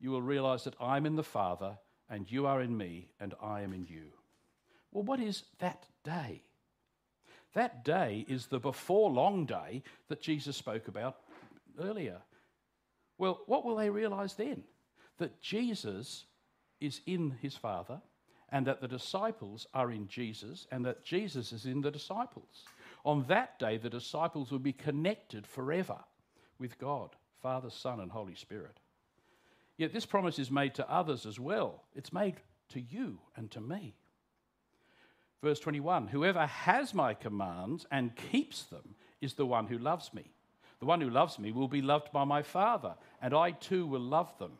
you 0.00 0.10
will 0.10 0.22
realize 0.22 0.64
that 0.64 0.74
I'm 0.80 1.06
in 1.06 1.16
the 1.16 1.22
Father 1.24 1.76
and 2.08 2.30
you 2.30 2.46
are 2.46 2.60
in 2.60 2.76
me, 2.76 3.08
and 3.20 3.34
I 3.42 3.62
am 3.62 3.72
in 3.72 3.86
you. 3.86 4.12
Well, 4.92 5.04
what 5.04 5.20
is 5.20 5.44
that 5.58 5.86
day? 6.04 6.42
That 7.54 7.84
day 7.84 8.24
is 8.28 8.46
the 8.46 8.58
before 8.58 9.10
long 9.10 9.46
day 9.46 9.82
that 10.08 10.20
Jesus 10.20 10.56
spoke 10.56 10.88
about 10.88 11.18
earlier. 11.80 12.18
Well, 13.18 13.40
what 13.46 13.64
will 13.64 13.76
they 13.76 13.90
realize 13.90 14.34
then? 14.34 14.64
That 15.18 15.40
Jesus 15.40 16.24
is 16.80 17.00
in 17.06 17.36
his 17.40 17.56
Father, 17.56 18.00
and 18.50 18.66
that 18.66 18.80
the 18.80 18.88
disciples 18.88 19.66
are 19.72 19.90
in 19.90 20.08
Jesus, 20.08 20.66
and 20.70 20.84
that 20.84 21.04
Jesus 21.04 21.52
is 21.52 21.64
in 21.64 21.80
the 21.80 21.90
disciples. 21.90 22.64
On 23.04 23.24
that 23.28 23.58
day, 23.58 23.76
the 23.76 23.90
disciples 23.90 24.50
will 24.50 24.58
be 24.58 24.72
connected 24.72 25.46
forever 25.46 25.98
with 26.58 26.78
God, 26.78 27.10
Father, 27.40 27.70
Son, 27.70 28.00
and 28.00 28.10
Holy 28.10 28.34
Spirit. 28.34 28.78
Yet 29.76 29.92
this 29.92 30.06
promise 30.06 30.38
is 30.38 30.50
made 30.50 30.74
to 30.74 30.90
others 30.90 31.26
as 31.26 31.40
well. 31.40 31.82
It's 31.94 32.12
made 32.12 32.36
to 32.70 32.80
you 32.80 33.18
and 33.36 33.50
to 33.52 33.60
me. 33.60 33.94
Verse 35.42 35.60
21 35.60 36.08
Whoever 36.08 36.46
has 36.46 36.94
my 36.94 37.14
commands 37.14 37.86
and 37.90 38.16
keeps 38.16 38.62
them 38.64 38.94
is 39.20 39.34
the 39.34 39.46
one 39.46 39.66
who 39.66 39.78
loves 39.78 40.14
me. 40.14 40.24
The 40.80 40.86
one 40.86 41.00
who 41.00 41.10
loves 41.10 41.38
me 41.38 41.52
will 41.52 41.68
be 41.68 41.82
loved 41.82 42.12
by 42.12 42.24
my 42.24 42.42
Father, 42.42 42.94
and 43.22 43.34
I 43.34 43.52
too 43.52 43.86
will 43.86 44.00
love 44.00 44.36
them 44.38 44.52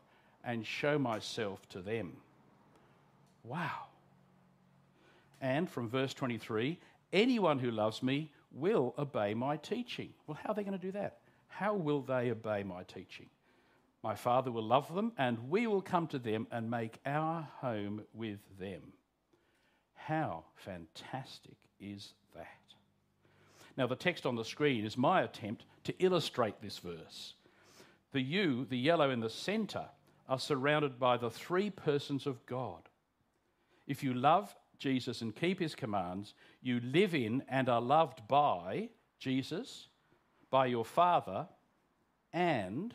and 0.43 0.65
show 0.65 0.97
myself 0.97 1.67
to 1.69 1.81
them. 1.81 2.17
Wow. 3.43 3.87
And 5.41 5.69
from 5.69 5.89
verse 5.89 6.13
23 6.13 6.79
anyone 7.13 7.59
who 7.59 7.71
loves 7.71 8.03
me 8.03 8.31
will 8.51 8.93
obey 8.97 9.33
my 9.33 9.57
teaching. 9.57 10.09
Well, 10.27 10.37
how 10.41 10.51
are 10.51 10.55
they 10.55 10.63
going 10.63 10.77
to 10.77 10.85
do 10.85 10.91
that? 10.93 11.17
How 11.47 11.73
will 11.73 12.01
they 12.01 12.31
obey 12.31 12.63
my 12.63 12.83
teaching? 12.83 13.27
My 14.05 14.13
Father 14.13 14.51
will 14.51 14.61
love 14.61 14.93
them, 14.93 15.13
and 15.17 15.49
we 15.49 15.65
will 15.65 15.81
come 15.81 16.05
to 16.09 16.19
them 16.19 16.45
and 16.51 16.69
make 16.69 16.99
our 17.07 17.49
home 17.59 18.03
with 18.13 18.37
them. 18.59 18.93
How 19.95 20.43
fantastic 20.57 21.57
is 21.79 22.13
that? 22.35 22.45
Now, 23.75 23.87
the 23.87 23.95
text 23.95 24.27
on 24.27 24.35
the 24.35 24.45
screen 24.45 24.85
is 24.85 24.95
my 24.95 25.23
attempt 25.23 25.65
to 25.85 25.95
illustrate 25.97 26.61
this 26.61 26.77
verse. 26.77 27.33
The 28.11 28.21
U, 28.21 28.67
the 28.69 28.77
yellow 28.77 29.09
in 29.09 29.21
the 29.21 29.29
centre, 29.29 29.87
are 30.29 30.37
surrounded 30.37 30.99
by 30.99 31.17
the 31.17 31.31
three 31.31 31.71
persons 31.71 32.27
of 32.27 32.45
God. 32.45 32.87
If 33.87 34.03
you 34.03 34.13
love 34.13 34.55
Jesus 34.77 35.23
and 35.23 35.35
keep 35.35 35.59
his 35.59 35.73
commands, 35.73 36.35
you 36.61 36.79
live 36.79 37.15
in 37.15 37.41
and 37.49 37.67
are 37.67 37.81
loved 37.81 38.27
by 38.27 38.89
Jesus, 39.17 39.87
by 40.51 40.67
your 40.67 40.85
Father, 40.85 41.47
and 42.31 42.93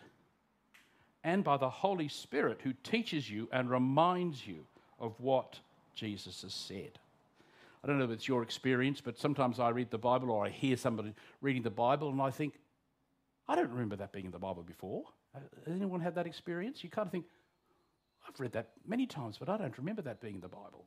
and 1.24 1.44
by 1.44 1.56
the 1.56 1.70
Holy 1.70 2.08
Spirit 2.08 2.60
who 2.62 2.72
teaches 2.82 3.30
you 3.30 3.48
and 3.52 3.70
reminds 3.70 4.46
you 4.46 4.66
of 4.98 5.14
what 5.18 5.58
Jesus 5.94 6.42
has 6.42 6.54
said. 6.54 6.98
I 7.82 7.86
don't 7.86 7.98
know 7.98 8.04
if 8.04 8.10
it's 8.10 8.28
your 8.28 8.42
experience, 8.42 9.00
but 9.00 9.18
sometimes 9.18 9.58
I 9.58 9.70
read 9.70 9.90
the 9.90 9.98
Bible 9.98 10.30
or 10.30 10.44
I 10.44 10.50
hear 10.50 10.76
somebody 10.76 11.14
reading 11.40 11.62
the 11.62 11.70
Bible 11.70 12.10
and 12.10 12.20
I 12.20 12.30
think, 12.30 12.54
I 13.48 13.54
don't 13.54 13.70
remember 13.70 13.96
that 13.96 14.12
being 14.12 14.26
in 14.26 14.32
the 14.32 14.38
Bible 14.38 14.62
before. 14.62 15.04
Uh, 15.34 15.40
has 15.66 15.76
anyone 15.76 16.00
had 16.00 16.14
that 16.14 16.26
experience? 16.26 16.84
You 16.84 16.90
kind 16.90 17.06
of 17.06 17.12
think, 17.12 17.24
I've 18.28 18.38
read 18.38 18.52
that 18.52 18.70
many 18.86 19.06
times, 19.06 19.38
but 19.38 19.48
I 19.48 19.56
don't 19.56 19.76
remember 19.78 20.02
that 20.02 20.20
being 20.20 20.36
in 20.36 20.40
the 20.40 20.48
Bible. 20.48 20.84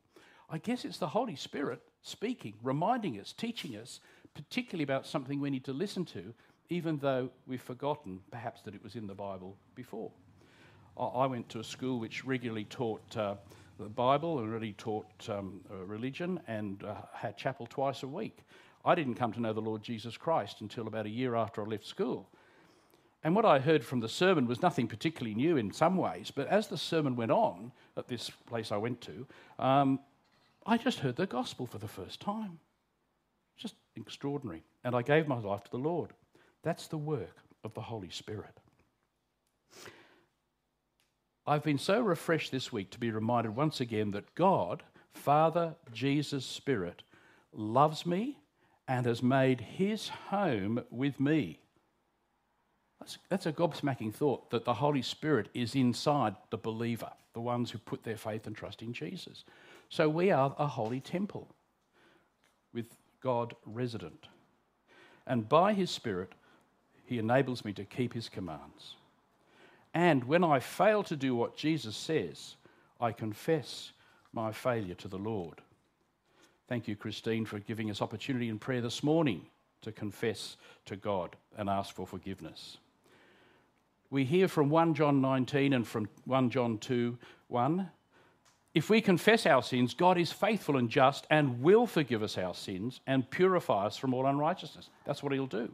I 0.48 0.58
guess 0.58 0.84
it's 0.84 0.98
the 0.98 1.08
Holy 1.08 1.36
Spirit 1.36 1.80
speaking, 2.02 2.54
reminding 2.62 3.18
us, 3.18 3.32
teaching 3.32 3.76
us, 3.76 4.00
particularly 4.34 4.84
about 4.84 5.06
something 5.06 5.40
we 5.40 5.50
need 5.50 5.64
to 5.64 5.72
listen 5.72 6.04
to, 6.06 6.32
even 6.68 6.98
though 6.98 7.30
we've 7.46 7.62
forgotten 7.62 8.20
perhaps 8.30 8.62
that 8.62 8.74
it 8.74 8.82
was 8.82 8.94
in 8.94 9.06
the 9.06 9.14
Bible 9.14 9.56
before. 9.74 10.12
I 10.96 11.26
went 11.26 11.48
to 11.50 11.60
a 11.60 11.64
school 11.64 11.98
which 11.98 12.24
regularly 12.24 12.64
taught 12.64 13.16
uh, 13.16 13.34
the 13.78 13.88
Bible 13.88 14.38
and 14.38 14.52
really 14.52 14.72
taught 14.74 15.28
um, 15.28 15.60
uh, 15.70 15.84
religion 15.84 16.40
and 16.46 16.84
uh, 16.84 16.94
had 17.12 17.36
chapel 17.36 17.66
twice 17.66 18.02
a 18.02 18.08
week. 18.08 18.38
I 18.84 18.94
didn't 18.94 19.14
come 19.14 19.32
to 19.32 19.40
know 19.40 19.52
the 19.52 19.60
Lord 19.60 19.82
Jesus 19.82 20.16
Christ 20.16 20.60
until 20.60 20.86
about 20.86 21.06
a 21.06 21.10
year 21.10 21.34
after 21.34 21.62
I 21.62 21.64
left 21.64 21.86
school. 21.86 22.28
And 23.24 23.34
what 23.34 23.46
I 23.46 23.58
heard 23.58 23.82
from 23.82 24.00
the 24.00 24.08
sermon 24.08 24.46
was 24.46 24.60
nothing 24.60 24.86
particularly 24.86 25.34
new 25.34 25.56
in 25.56 25.72
some 25.72 25.96
ways, 25.96 26.30
but 26.30 26.46
as 26.48 26.68
the 26.68 26.76
sermon 26.76 27.16
went 27.16 27.30
on 27.30 27.72
at 27.96 28.06
this 28.06 28.30
place 28.46 28.70
I 28.70 28.76
went 28.76 29.00
to, 29.02 29.26
um, 29.58 29.98
I 30.66 30.76
just 30.76 30.98
heard 31.00 31.16
the 31.16 31.26
gospel 31.26 31.66
for 31.66 31.78
the 31.78 31.88
first 31.88 32.20
time. 32.20 32.58
Just 33.56 33.76
extraordinary. 33.96 34.62
And 34.84 34.94
I 34.94 35.02
gave 35.02 35.26
my 35.26 35.38
life 35.38 35.64
to 35.64 35.70
the 35.70 35.78
Lord. 35.78 36.12
That's 36.62 36.86
the 36.86 36.98
work 36.98 37.38
of 37.64 37.72
the 37.74 37.80
Holy 37.80 38.10
Spirit. 38.10 38.60
I've 41.46 41.62
been 41.62 41.78
so 41.78 42.00
refreshed 42.00 42.52
this 42.52 42.72
week 42.72 42.90
to 42.90 42.98
be 42.98 43.10
reminded 43.10 43.54
once 43.54 43.80
again 43.80 44.12
that 44.12 44.34
God, 44.34 44.82
Father, 45.12 45.74
Jesus, 45.92 46.46
Spirit, 46.46 47.02
loves 47.52 48.06
me 48.06 48.38
and 48.88 49.04
has 49.04 49.22
made 49.22 49.60
his 49.60 50.08
home 50.08 50.82
with 50.90 51.20
me. 51.20 51.60
That's, 52.98 53.18
that's, 53.28 53.46
a 53.46 53.52
gobsmacking 53.52 54.14
thought 54.14 54.50
that 54.50 54.64
the 54.64 54.74
Holy 54.74 55.02
Spirit 55.02 55.48
is 55.52 55.74
inside 55.74 56.34
the 56.50 56.56
believer, 56.56 57.10
the 57.34 57.40
ones 57.40 57.70
who 57.70 57.78
put 57.78 58.04
their 58.04 58.16
faith 58.16 58.46
and 58.46 58.56
trust 58.56 58.80
in 58.80 58.94
Jesus. 58.94 59.44
So 59.90 60.08
we 60.08 60.30
are 60.30 60.54
a 60.58 60.66
holy 60.66 61.00
temple 61.00 61.48
with 62.72 62.86
God 63.22 63.54
resident. 63.66 64.28
And 65.26 65.46
by 65.46 65.74
his 65.74 65.90
Spirit, 65.90 66.32
he 67.04 67.18
enables 67.18 67.66
me 67.66 67.74
to 67.74 67.84
keep 67.84 68.14
his 68.14 68.30
commands. 68.30 68.94
And 69.94 70.24
when 70.24 70.42
I 70.42 70.58
fail 70.58 71.04
to 71.04 71.16
do 71.16 71.36
what 71.36 71.56
Jesus 71.56 71.96
says, 71.96 72.56
I 73.00 73.12
confess 73.12 73.92
my 74.32 74.50
failure 74.50 74.96
to 74.96 75.08
the 75.08 75.18
Lord. 75.18 75.60
Thank 76.68 76.88
you, 76.88 76.96
Christine, 76.96 77.44
for 77.44 77.60
giving 77.60 77.90
us 77.90 78.02
opportunity 78.02 78.48
in 78.48 78.58
prayer 78.58 78.80
this 78.80 79.04
morning 79.04 79.46
to 79.82 79.92
confess 79.92 80.56
to 80.86 80.96
God 80.96 81.36
and 81.56 81.70
ask 81.70 81.94
for 81.94 82.06
forgiveness. 82.06 82.78
We 84.10 84.24
hear 84.24 84.48
from 84.48 84.70
1 84.70 84.94
John 84.94 85.20
19 85.20 85.72
and 85.72 85.86
from 85.86 86.08
1 86.24 86.50
John 86.50 86.78
2 86.78 87.16
1. 87.48 87.90
If 88.74 88.90
we 88.90 89.00
confess 89.00 89.46
our 89.46 89.62
sins, 89.62 89.94
God 89.94 90.18
is 90.18 90.32
faithful 90.32 90.76
and 90.76 90.90
just 90.90 91.26
and 91.30 91.62
will 91.62 91.86
forgive 91.86 92.24
us 92.24 92.36
our 92.36 92.54
sins 92.54 93.00
and 93.06 93.30
purify 93.30 93.86
us 93.86 93.96
from 93.96 94.12
all 94.12 94.26
unrighteousness. 94.26 94.90
That's 95.04 95.22
what 95.22 95.32
He'll 95.32 95.46
do. 95.46 95.72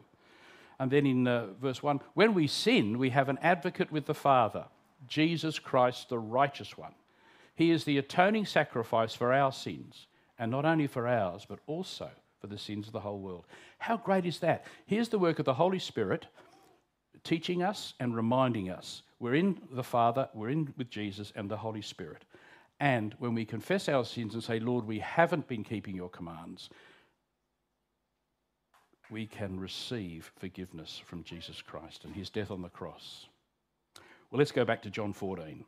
And 0.81 0.89
then 0.89 1.05
in 1.05 1.27
uh, 1.27 1.45
verse 1.61 1.83
1 1.83 1.99
when 2.15 2.33
we 2.33 2.47
sin, 2.47 2.97
we 2.97 3.11
have 3.11 3.29
an 3.29 3.37
advocate 3.43 3.91
with 3.91 4.07
the 4.07 4.15
Father, 4.15 4.65
Jesus 5.07 5.59
Christ, 5.59 6.09
the 6.09 6.17
righteous 6.17 6.75
one. 6.75 6.95
He 7.53 7.69
is 7.69 7.83
the 7.83 7.99
atoning 7.99 8.47
sacrifice 8.47 9.13
for 9.13 9.31
our 9.31 9.51
sins, 9.51 10.07
and 10.39 10.49
not 10.49 10.65
only 10.65 10.87
for 10.87 11.07
ours, 11.07 11.45
but 11.47 11.59
also 11.67 12.09
for 12.39 12.47
the 12.47 12.57
sins 12.57 12.87
of 12.87 12.93
the 12.93 12.99
whole 13.01 13.19
world. 13.19 13.45
How 13.77 13.95
great 13.95 14.25
is 14.25 14.39
that? 14.39 14.65
Here's 14.87 15.09
the 15.09 15.19
work 15.19 15.37
of 15.37 15.45
the 15.45 15.53
Holy 15.53 15.77
Spirit 15.77 16.25
teaching 17.23 17.61
us 17.61 17.93
and 17.99 18.15
reminding 18.15 18.71
us. 18.71 19.03
We're 19.19 19.35
in 19.35 19.61
the 19.71 19.83
Father, 19.83 20.29
we're 20.33 20.49
in 20.49 20.73
with 20.77 20.89
Jesus 20.89 21.31
and 21.35 21.47
the 21.47 21.57
Holy 21.57 21.83
Spirit. 21.83 22.25
And 22.79 23.13
when 23.19 23.35
we 23.35 23.45
confess 23.45 23.87
our 23.87 24.03
sins 24.03 24.33
and 24.33 24.43
say, 24.43 24.59
Lord, 24.59 24.87
we 24.87 24.97
haven't 24.97 25.47
been 25.47 25.63
keeping 25.63 25.95
your 25.95 26.09
commands, 26.09 26.71
we 29.11 29.27
can 29.27 29.59
receive 29.59 30.31
forgiveness 30.39 31.01
from 31.05 31.23
Jesus 31.23 31.61
Christ 31.61 32.05
and 32.05 32.15
his 32.15 32.29
death 32.29 32.49
on 32.49 32.61
the 32.61 32.69
cross. 32.69 33.27
Well, 34.31 34.39
let's 34.39 34.51
go 34.51 34.63
back 34.63 34.81
to 34.83 34.89
John 34.89 35.11
14. 35.11 35.65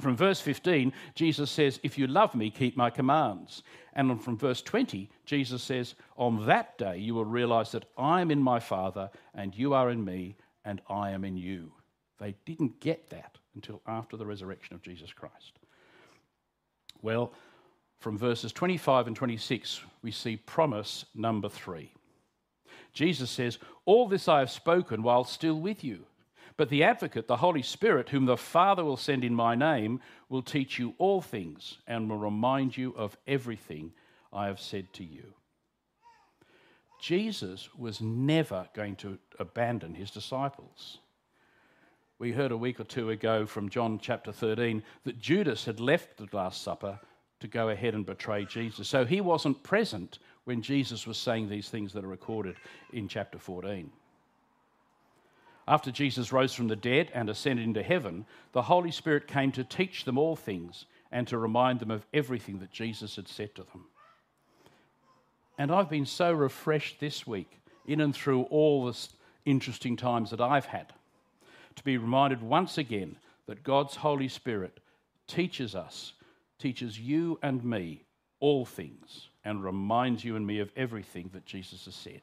From 0.00 0.16
verse 0.16 0.40
15, 0.40 0.92
Jesus 1.14 1.50
says, 1.50 1.80
If 1.82 1.98
you 1.98 2.06
love 2.06 2.34
me, 2.34 2.48
keep 2.48 2.76
my 2.76 2.88
commands. 2.88 3.62
And 3.92 4.22
from 4.22 4.38
verse 4.38 4.62
20, 4.62 5.10
Jesus 5.26 5.62
says, 5.62 5.94
On 6.16 6.46
that 6.46 6.78
day 6.78 6.96
you 6.98 7.14
will 7.14 7.24
realize 7.24 7.72
that 7.72 7.84
I 7.98 8.20
am 8.20 8.30
in 8.30 8.40
my 8.40 8.60
Father, 8.60 9.10
and 9.34 9.54
you 9.54 9.74
are 9.74 9.90
in 9.90 10.02
me, 10.02 10.36
and 10.64 10.80
I 10.88 11.10
am 11.10 11.24
in 11.24 11.36
you. 11.36 11.72
They 12.18 12.34
didn't 12.46 12.80
get 12.80 13.10
that 13.10 13.36
until 13.54 13.82
after 13.86 14.16
the 14.16 14.26
resurrection 14.26 14.74
of 14.74 14.82
Jesus 14.82 15.12
Christ. 15.12 15.58
Well, 17.02 17.32
from 17.98 18.16
verses 18.16 18.52
25 18.52 19.08
and 19.08 19.16
26, 19.16 19.80
we 20.02 20.10
see 20.10 20.36
promise 20.36 21.04
number 21.14 21.48
three. 21.48 21.92
Jesus 22.92 23.30
says, 23.30 23.58
All 23.84 24.08
this 24.08 24.28
I 24.28 24.40
have 24.40 24.50
spoken 24.50 25.02
while 25.02 25.24
still 25.24 25.60
with 25.60 25.84
you. 25.84 26.06
But 26.56 26.68
the 26.68 26.82
advocate, 26.82 27.26
the 27.26 27.38
Holy 27.38 27.62
Spirit, 27.62 28.10
whom 28.10 28.26
the 28.26 28.36
Father 28.36 28.84
will 28.84 28.98
send 28.98 29.24
in 29.24 29.34
my 29.34 29.54
name, 29.54 30.00
will 30.28 30.42
teach 30.42 30.78
you 30.78 30.94
all 30.98 31.22
things 31.22 31.78
and 31.86 32.10
will 32.10 32.18
remind 32.18 32.76
you 32.76 32.94
of 32.96 33.16
everything 33.26 33.92
I 34.32 34.46
have 34.46 34.60
said 34.60 34.92
to 34.94 35.04
you. 35.04 35.32
Jesus 37.00 37.70
was 37.74 38.00
never 38.00 38.68
going 38.74 38.96
to 38.96 39.18
abandon 39.38 39.94
his 39.94 40.10
disciples. 40.10 40.98
We 42.18 42.32
heard 42.32 42.52
a 42.52 42.56
week 42.58 42.78
or 42.78 42.84
two 42.84 43.08
ago 43.08 43.46
from 43.46 43.70
John 43.70 43.98
chapter 43.98 44.30
13 44.30 44.82
that 45.04 45.18
Judas 45.18 45.64
had 45.64 45.80
left 45.80 46.18
the 46.18 46.28
Last 46.36 46.62
Supper 46.62 47.00
to 47.40 47.48
go 47.48 47.70
ahead 47.70 47.94
and 47.94 48.04
betray 48.04 48.44
Jesus. 48.44 48.86
So 48.86 49.06
he 49.06 49.22
wasn't 49.22 49.62
present 49.62 50.18
when 50.44 50.62
Jesus 50.62 51.06
was 51.06 51.18
saying 51.18 51.48
these 51.48 51.68
things 51.68 51.92
that 51.92 52.04
are 52.04 52.08
recorded 52.08 52.56
in 52.92 53.08
chapter 53.08 53.38
14. 53.38 53.90
After 55.68 55.90
Jesus 55.90 56.32
rose 56.32 56.54
from 56.54 56.68
the 56.68 56.76
dead 56.76 57.10
and 57.14 57.28
ascended 57.28 57.64
into 57.64 57.82
heaven, 57.82 58.26
the 58.52 58.62
Holy 58.62 58.90
Spirit 58.90 59.28
came 59.28 59.52
to 59.52 59.64
teach 59.64 60.04
them 60.04 60.18
all 60.18 60.34
things 60.34 60.86
and 61.12 61.28
to 61.28 61.38
remind 61.38 61.80
them 61.80 61.90
of 61.90 62.06
everything 62.12 62.58
that 62.58 62.72
Jesus 62.72 63.16
had 63.16 63.28
said 63.28 63.54
to 63.54 63.62
them. 63.62 63.86
And 65.58 65.70
I've 65.70 65.90
been 65.90 66.06
so 66.06 66.32
refreshed 66.32 66.98
this 67.00 67.26
week, 67.26 67.60
in 67.86 68.00
and 68.00 68.14
through 68.14 68.42
all 68.44 68.86
the 68.86 69.08
interesting 69.44 69.96
times 69.96 70.30
that 70.30 70.40
I've 70.40 70.66
had, 70.66 70.92
to 71.76 71.84
be 71.84 71.98
reminded 71.98 72.42
once 72.42 72.78
again 72.78 73.16
that 73.46 73.62
God's 73.62 73.96
Holy 73.96 74.28
Spirit 74.28 74.80
teaches 75.26 75.74
us, 75.74 76.14
teaches 76.58 76.98
you 76.98 77.38
and 77.42 77.62
me 77.64 78.02
all 78.40 78.64
things 78.64 79.29
and 79.44 79.64
reminds 79.64 80.24
you 80.24 80.36
and 80.36 80.46
me 80.46 80.58
of 80.58 80.70
everything 80.76 81.30
that 81.32 81.46
Jesus 81.46 81.84
has 81.86 81.94
said. 81.94 82.22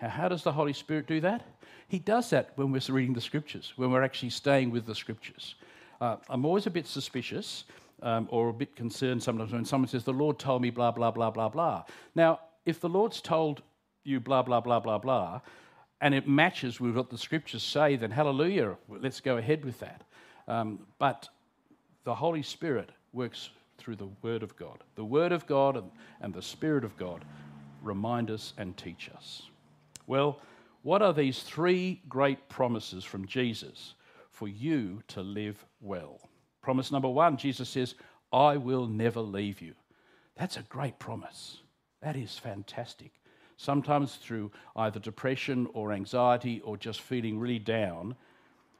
Now, 0.00 0.08
how 0.08 0.28
does 0.28 0.42
the 0.42 0.52
Holy 0.52 0.72
Spirit 0.72 1.06
do 1.06 1.20
that? 1.20 1.42
He 1.88 1.98
does 1.98 2.30
that 2.30 2.50
when 2.56 2.72
we're 2.72 2.80
reading 2.88 3.14
the 3.14 3.20
scriptures, 3.20 3.72
when 3.76 3.90
we're 3.90 4.02
actually 4.02 4.30
staying 4.30 4.70
with 4.70 4.86
the 4.86 4.94
scriptures. 4.94 5.54
Uh, 6.00 6.16
I'm 6.28 6.44
always 6.44 6.66
a 6.66 6.70
bit 6.70 6.86
suspicious 6.86 7.64
um, 8.02 8.28
or 8.30 8.48
a 8.48 8.52
bit 8.52 8.74
concerned 8.74 9.22
sometimes 9.22 9.52
when 9.52 9.64
someone 9.64 9.88
says, 9.88 10.04
The 10.04 10.12
Lord 10.12 10.38
told 10.38 10.62
me 10.62 10.70
blah, 10.70 10.90
blah, 10.90 11.10
blah, 11.10 11.30
blah, 11.30 11.48
blah. 11.48 11.84
Now, 12.14 12.40
if 12.66 12.80
the 12.80 12.88
Lord's 12.88 13.20
told 13.20 13.62
you 14.04 14.18
blah, 14.18 14.42
blah, 14.42 14.60
blah, 14.60 14.80
blah, 14.80 14.98
blah, 14.98 15.40
and 16.00 16.14
it 16.14 16.26
matches 16.26 16.80
with 16.80 16.96
what 16.96 17.10
the 17.10 17.18
scriptures 17.18 17.62
say, 17.62 17.94
then 17.94 18.10
hallelujah, 18.10 18.76
let's 18.88 19.20
go 19.20 19.36
ahead 19.36 19.64
with 19.64 19.78
that. 19.78 20.02
Um, 20.48 20.80
but 20.98 21.28
the 22.02 22.14
Holy 22.14 22.42
Spirit 22.42 22.90
works 23.12 23.50
through 23.78 23.96
the 23.96 24.10
Word 24.22 24.42
of 24.42 24.56
God. 24.56 24.82
The 24.94 25.04
Word 25.04 25.32
of 25.32 25.46
God 25.46 25.82
and, 26.20 26.34
the 26.34 26.42
Spirit 26.42 26.84
of 26.84 26.96
God 26.96 27.24
remind 27.82 28.30
us 28.30 28.52
and 28.58 28.76
teach 28.76 29.10
us. 29.14 29.42
Well, 30.06 30.40
what 30.82 31.02
are 31.02 31.12
these 31.12 31.42
three 31.42 32.02
great 32.08 32.48
promises 32.48 33.04
from 33.04 33.26
Jesus 33.26 33.94
for 34.30 34.48
you 34.48 35.02
to 35.08 35.22
live 35.22 35.64
well? 35.80 36.20
Promise 36.60 36.90
number 36.92 37.08
one 37.08 37.36
Jesus 37.36 37.68
says, 37.68 37.94
I 38.32 38.56
will 38.56 38.86
never 38.86 39.20
leave 39.20 39.60
you. 39.60 39.74
That's 40.36 40.56
a 40.56 40.62
great 40.62 40.98
promise. 40.98 41.58
That 42.02 42.16
is 42.16 42.38
fantastic. 42.38 43.12
Sometimes 43.56 44.16
through 44.16 44.50
either 44.74 44.98
depression 44.98 45.68
or 45.72 45.92
anxiety 45.92 46.60
or 46.64 46.76
just 46.76 47.00
feeling 47.00 47.38
really 47.38 47.58
down, 47.58 48.16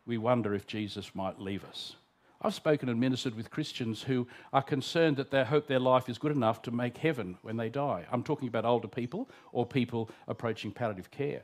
we 0.07 0.19
wonder 0.19 0.55
if 0.55 0.67
Jesus 0.67 1.15
might 1.15 1.39
leave 1.39 1.65
us. 1.65 1.95
I've 2.43 2.55
spoken 2.55 2.89
and 2.89 2.99
ministered 2.99 3.37
with 3.37 3.51
Christians 3.51 4.03
who 4.03 4.27
are 4.53 4.63
concerned 4.63 5.17
that 5.17 5.31
they 5.31 5.45
hope 5.45 5.69
their 5.69 5.79
life 5.79 6.09
is 6.09 6.19
good 6.19 6.33
enough 6.33 6.61
to 6.63 6.73
make 6.73 6.99
heaven 6.99 7.39
when 7.43 7.57
they 7.57 7.69
die. 7.69 8.05
I'm 8.11 8.25
talking 8.25 8.49
about 8.49 8.65
older 8.65 8.89
people 8.89 9.31
or 9.53 9.65
people 9.65 10.11
approaching 10.27 10.73
palliative 10.73 11.11
care. 11.11 11.43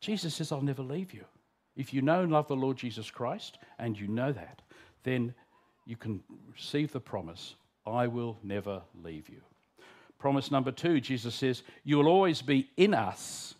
Jesus 0.00 0.34
says, 0.34 0.52
I'll 0.52 0.62
never 0.62 0.82
leave 0.82 1.12
you. 1.12 1.24
If 1.76 1.92
you 1.92 2.00
know 2.00 2.22
and 2.22 2.32
love 2.32 2.46
the 2.48 2.56
Lord 2.56 2.76
Jesus 2.76 3.10
Christ, 3.10 3.58
and 3.78 3.98
you 3.98 4.06
know 4.06 4.32
that, 4.32 4.62
then 5.02 5.34
you 5.84 5.96
can 5.96 6.22
receive 6.52 6.92
the 6.92 7.00
promise 7.00 7.56
I 7.86 8.06
will 8.06 8.38
never 8.42 8.82
leave 9.02 9.28
you. 9.28 9.40
Promise 10.18 10.50
number 10.52 10.70
two, 10.70 11.00
Jesus 11.00 11.34
says, 11.34 11.62
You 11.82 11.96
will 11.96 12.08
always 12.08 12.42
be 12.42 12.70
in 12.76 12.94
us 12.94 13.54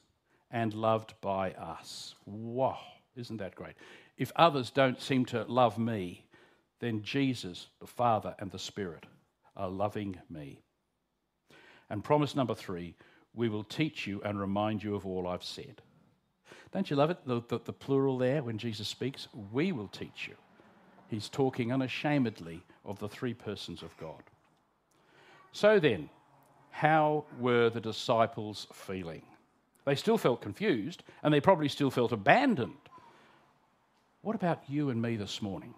and 0.50 0.72
loved 0.74 1.14
by 1.20 1.52
us. 1.52 2.14
Wow, 2.26 2.78
isn't 3.16 3.38
that 3.38 3.56
great? 3.56 3.74
If 4.16 4.32
others 4.36 4.70
don't 4.70 5.00
seem 5.00 5.24
to 5.26 5.44
love 5.44 5.78
me, 5.78 6.26
then 6.80 7.02
Jesus, 7.02 7.68
the 7.80 7.86
Father, 7.86 8.34
and 8.38 8.50
the 8.50 8.58
Spirit 8.58 9.06
are 9.56 9.68
loving 9.68 10.18
me. 10.28 10.60
And 11.90 12.02
promise 12.02 12.34
number 12.34 12.54
three, 12.54 12.94
we 13.34 13.48
will 13.48 13.64
teach 13.64 14.06
you 14.06 14.20
and 14.24 14.38
remind 14.38 14.82
you 14.82 14.94
of 14.94 15.06
all 15.06 15.26
I've 15.26 15.44
said. 15.44 15.82
Don't 16.72 16.88
you 16.88 16.96
love 16.96 17.10
it? 17.10 17.18
The, 17.26 17.42
the, 17.48 17.60
the, 17.64 17.72
plural 17.72 18.18
there 18.18 18.42
when 18.42 18.58
Jesus 18.58 18.88
speaks, 18.88 19.28
we 19.52 19.72
will 19.72 19.88
teach 19.88 20.26
you. 20.26 20.34
He's 21.08 21.28
talking 21.28 21.72
unashamedly 21.72 22.62
of 22.84 22.98
the 22.98 23.08
three 23.08 23.34
persons 23.34 23.82
of 23.82 23.94
God. 23.98 24.22
So 25.52 25.78
then, 25.78 26.08
how 26.70 27.26
were 27.38 27.68
the 27.68 27.80
disciples 27.80 28.66
feeling? 28.72 29.22
They 29.84 29.94
still 29.94 30.16
felt 30.16 30.40
confused 30.40 31.02
and 31.22 31.32
they 31.32 31.40
probably 31.40 31.68
still 31.68 31.90
felt 31.90 32.12
abandoned. 32.12 32.81
What 34.22 34.36
about 34.36 34.62
you 34.68 34.90
and 34.90 35.02
me 35.02 35.16
this 35.16 35.42
morning? 35.42 35.74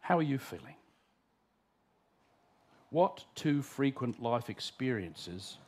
How 0.00 0.18
are 0.18 0.22
you 0.22 0.38
feeling? 0.38 0.74
What 2.88 3.24
two 3.34 3.60
frequent 3.60 4.22
life 4.22 4.48
experiences 4.48 5.58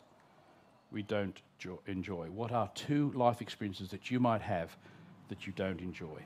we 0.91 1.03
don't 1.03 1.39
enjoy? 1.87 2.29
What 2.29 2.53
are 2.53 2.71
two 2.75 3.13
life 3.15 3.43
experiences 3.43 3.91
that 3.91 4.11
you 4.11 4.19
might 4.19 4.41
have 4.41 4.75
that 5.29 5.47
you 5.47 5.53
don't 5.53 5.81
enjoy? 5.81 6.23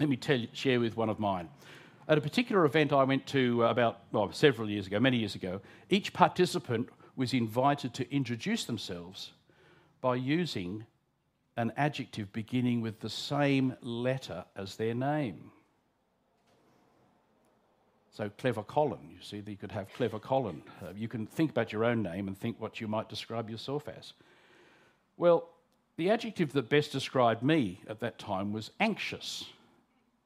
Let 0.00 0.08
me 0.08 0.16
tell 0.16 0.42
share 0.54 0.80
with 0.80 0.96
one 0.96 1.10
of 1.10 1.18
mine. 1.18 1.50
At 2.08 2.16
a 2.16 2.22
particular 2.22 2.64
event 2.64 2.92
I 2.92 3.04
went 3.04 3.26
to 3.28 3.64
uh, 3.64 3.70
about 3.70 4.00
well, 4.12 4.32
several 4.32 4.70
years 4.70 4.86
ago, 4.86 4.98
many 4.98 5.18
years 5.18 5.34
ago, 5.34 5.60
each 5.90 6.14
participant 6.14 6.88
was 7.16 7.34
invited 7.34 7.92
to 7.94 8.10
introduce 8.14 8.64
themselves 8.64 9.32
by 10.00 10.16
using 10.16 10.86
an 11.56 11.72
adjective 11.76 12.32
beginning 12.32 12.80
with 12.80 13.00
the 13.00 13.08
same 13.08 13.76
letter 13.80 14.44
as 14.56 14.76
their 14.76 14.94
name. 14.94 15.50
So, 18.12 18.30
clever 18.38 18.62
Colin, 18.62 19.10
you 19.10 19.22
see, 19.22 19.42
you 19.44 19.56
could 19.56 19.72
have 19.72 19.92
clever 19.94 20.20
Colin. 20.20 20.62
Uh, 20.80 20.92
you 20.96 21.08
can 21.08 21.26
think 21.26 21.50
about 21.50 21.72
your 21.72 21.84
own 21.84 22.02
name 22.02 22.28
and 22.28 22.38
think 22.38 22.60
what 22.60 22.80
you 22.80 22.86
might 22.86 23.08
describe 23.08 23.50
yourself 23.50 23.88
as. 23.88 24.12
Well, 25.16 25.48
the 25.96 26.10
adjective 26.10 26.52
that 26.52 26.68
best 26.68 26.92
described 26.92 27.42
me 27.42 27.80
at 27.88 28.00
that 28.00 28.18
time 28.18 28.52
was 28.52 28.70
anxious. 28.78 29.44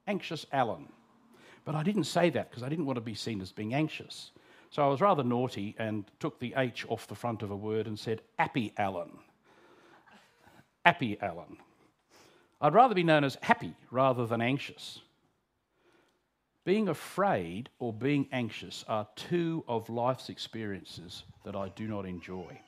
Anxious 0.07 0.47
Alan. 0.53 0.89
But 1.65 1.75
I 1.75 1.83
didn't 1.83 2.05
say 2.05 2.31
that 2.31 2.51
because 2.51 2.63
I 2.63 2.69
didn't 2.69 2.87
want 2.87 2.97
to 2.97 3.03
be 3.03 3.15
seen 3.15 3.41
as 3.41 3.53
being 3.53 3.75
anxious. 3.75 4.33
So 4.71 4.83
I 4.83 4.89
was 4.89 5.01
rather 5.01 5.25
naughty 5.25 5.75
and 5.79 6.05
took 6.21 6.39
the 6.39 6.55
H 6.57 6.85
off 6.89 7.07
the 7.07 7.15
front 7.15 7.43
of 7.43 7.51
a 7.51 7.57
word 7.57 7.87
and 7.87 7.99
said 7.99 8.23
Appy 8.39 8.73
Alan. 8.77 9.11
Appy 10.89 11.19
Alan. 11.21 11.59
I'd 12.63 12.73
rather 12.73 12.95
be 12.95 13.03
known 13.03 13.23
as 13.23 13.37
happy 13.43 13.75
rather 13.91 14.25
than 14.27 14.41
anxious. 14.41 15.01
Being 16.65 16.89
afraid 16.89 17.69
or 17.79 17.93
being 17.93 18.27
anxious 18.33 18.87
are 18.89 19.07
two 19.15 19.65
of 19.69 19.91
life's 19.91 20.31
experiences 20.31 21.25
that 21.45 21.55
I 21.55 21.69
do 21.77 21.87
not 21.87 22.07
enjoy. 22.07 22.59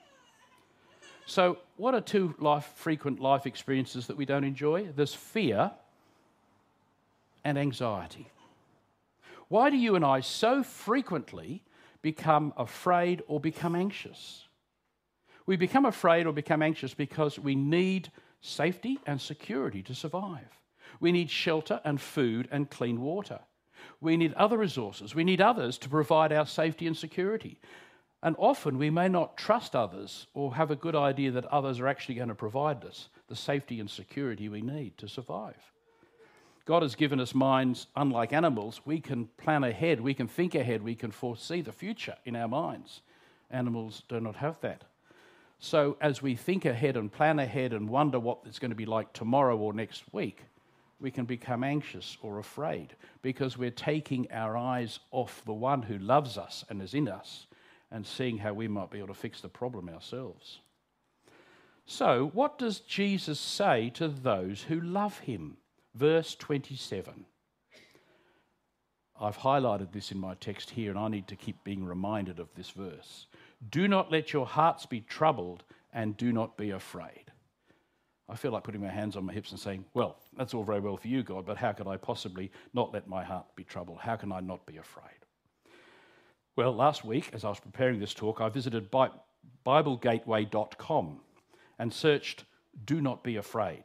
So, 1.24 1.61
what 1.78 1.94
are 1.94 2.02
two 2.02 2.35
life, 2.38 2.70
frequent 2.76 3.20
life 3.20 3.46
experiences 3.46 4.06
that 4.09 4.18
we 4.18 4.26
don't 4.26 4.44
enjoy? 4.44 4.88
There's 4.94 5.14
fear 5.14 5.70
and 7.42 7.56
anxiety. 7.56 8.28
Why 9.48 9.70
do 9.70 9.78
you 9.78 9.94
and 9.96 10.04
I 10.04 10.20
so 10.20 10.62
frequently 10.62 11.62
become 12.02 12.52
afraid 12.59 13.22
or 13.28 13.40
become 13.40 13.74
anxious? 13.74 14.46
We 15.50 15.56
become 15.56 15.84
afraid 15.84 16.28
or 16.28 16.32
become 16.32 16.62
anxious 16.62 16.94
because 16.94 17.36
we 17.36 17.56
need 17.56 18.12
safety 18.40 19.00
and 19.04 19.20
security 19.20 19.82
to 19.82 19.96
survive. 19.96 20.46
We 21.00 21.10
need 21.10 21.28
shelter 21.28 21.80
and 21.84 22.00
food 22.00 22.46
and 22.52 22.70
clean 22.70 23.00
water. 23.00 23.40
We 24.00 24.16
need 24.16 24.32
other 24.34 24.56
resources. 24.56 25.12
We 25.12 25.24
need 25.24 25.40
others 25.40 25.76
to 25.78 25.88
provide 25.88 26.32
our 26.32 26.46
safety 26.46 26.86
and 26.86 26.96
security. 26.96 27.58
And 28.22 28.36
often 28.38 28.78
we 28.78 28.90
may 28.90 29.08
not 29.08 29.36
trust 29.36 29.74
others 29.74 30.28
or 30.34 30.54
have 30.54 30.70
a 30.70 30.76
good 30.76 30.94
idea 30.94 31.32
that 31.32 31.46
others 31.46 31.80
are 31.80 31.88
actually 31.88 32.14
going 32.14 32.28
to 32.28 32.34
provide 32.36 32.84
us 32.84 33.08
the 33.26 33.34
safety 33.34 33.80
and 33.80 33.90
security 33.90 34.48
we 34.48 34.62
need 34.62 34.98
to 34.98 35.08
survive. 35.08 35.58
God 36.64 36.82
has 36.84 36.94
given 36.94 37.18
us 37.18 37.34
minds 37.34 37.88
unlike 37.96 38.32
animals. 38.32 38.82
We 38.84 39.00
can 39.00 39.26
plan 39.36 39.64
ahead, 39.64 40.00
we 40.00 40.14
can 40.14 40.28
think 40.28 40.54
ahead, 40.54 40.80
we 40.80 40.94
can 40.94 41.10
foresee 41.10 41.60
the 41.60 41.72
future 41.72 42.14
in 42.24 42.36
our 42.36 42.46
minds. 42.46 43.00
Animals 43.50 44.04
do 44.08 44.20
not 44.20 44.36
have 44.36 44.60
that. 44.60 44.84
So, 45.62 45.98
as 46.00 46.22
we 46.22 46.36
think 46.36 46.64
ahead 46.64 46.96
and 46.96 47.12
plan 47.12 47.38
ahead 47.38 47.74
and 47.74 47.90
wonder 47.90 48.18
what 48.18 48.38
it's 48.46 48.58
going 48.58 48.70
to 48.70 48.74
be 48.74 48.86
like 48.86 49.12
tomorrow 49.12 49.58
or 49.58 49.74
next 49.74 50.04
week, 50.10 50.42
we 50.98 51.10
can 51.10 51.26
become 51.26 51.62
anxious 51.62 52.16
or 52.22 52.38
afraid 52.38 52.96
because 53.20 53.58
we're 53.58 53.70
taking 53.70 54.26
our 54.32 54.56
eyes 54.56 55.00
off 55.10 55.42
the 55.44 55.52
one 55.52 55.82
who 55.82 55.98
loves 55.98 56.38
us 56.38 56.64
and 56.70 56.80
is 56.80 56.94
in 56.94 57.08
us 57.08 57.46
and 57.90 58.06
seeing 58.06 58.38
how 58.38 58.54
we 58.54 58.68
might 58.68 58.90
be 58.90 58.98
able 58.98 59.08
to 59.08 59.14
fix 59.14 59.42
the 59.42 59.50
problem 59.50 59.90
ourselves. 59.90 60.60
So, 61.84 62.30
what 62.32 62.58
does 62.58 62.80
Jesus 62.80 63.38
say 63.38 63.90
to 63.90 64.08
those 64.08 64.62
who 64.62 64.80
love 64.80 65.18
him? 65.18 65.58
Verse 65.94 66.34
27. 66.36 67.26
I've 69.20 69.36
highlighted 69.36 69.92
this 69.92 70.10
in 70.10 70.18
my 70.18 70.34
text 70.36 70.70
here, 70.70 70.90
and 70.90 70.98
I 70.98 71.08
need 71.08 71.28
to 71.28 71.36
keep 71.36 71.62
being 71.64 71.84
reminded 71.84 72.38
of 72.38 72.48
this 72.54 72.70
verse. 72.70 73.26
Do 73.68 73.88
not 73.88 74.10
let 74.10 74.32
your 74.32 74.46
hearts 74.46 74.86
be 74.86 75.00
troubled, 75.02 75.64
and 75.92 76.16
do 76.16 76.32
not 76.32 76.56
be 76.56 76.70
afraid. 76.70 77.30
I 78.28 78.36
feel 78.36 78.52
like 78.52 78.62
putting 78.62 78.80
my 78.80 78.88
hands 78.88 79.16
on 79.16 79.26
my 79.26 79.32
hips 79.32 79.50
and 79.50 79.58
saying, 79.58 79.84
Well, 79.92 80.16
that's 80.36 80.54
all 80.54 80.62
very 80.62 80.80
well 80.80 80.96
for 80.96 81.08
you, 81.08 81.22
God, 81.22 81.44
but 81.44 81.56
how 81.56 81.72
could 81.72 81.88
I 81.88 81.96
possibly 81.96 82.50
not 82.72 82.94
let 82.94 83.08
my 83.08 83.24
heart 83.24 83.46
be 83.56 83.64
troubled? 83.64 83.98
How 84.00 84.16
can 84.16 84.30
I 84.30 84.40
not 84.40 84.64
be 84.66 84.76
afraid? 84.76 85.10
Well, 86.56 86.72
last 86.72 87.04
week, 87.04 87.30
as 87.32 87.44
I 87.44 87.48
was 87.48 87.60
preparing 87.60 87.98
this 87.98 88.14
talk, 88.14 88.40
I 88.40 88.48
visited 88.48 88.90
BibleGateway.com 89.66 91.20
and 91.78 91.92
searched 91.92 92.44
Do 92.84 93.00
Not 93.00 93.24
Be 93.24 93.36
Afraid. 93.36 93.84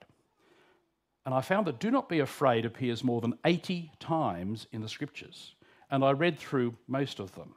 And 1.26 1.34
I 1.34 1.42
found 1.42 1.66
that 1.68 1.80
do 1.80 1.90
not 1.90 2.08
be 2.08 2.20
afraid 2.20 2.66
appears 2.66 3.04
more 3.04 3.22
than 3.22 3.34
80 3.46 3.92
times 4.00 4.68
in 4.72 4.82
the 4.82 4.90
scriptures. 4.90 5.56
And 5.90 6.04
I 6.04 6.12
read 6.12 6.38
through 6.38 6.76
most 6.88 7.20
of 7.20 7.34
them. 7.34 7.56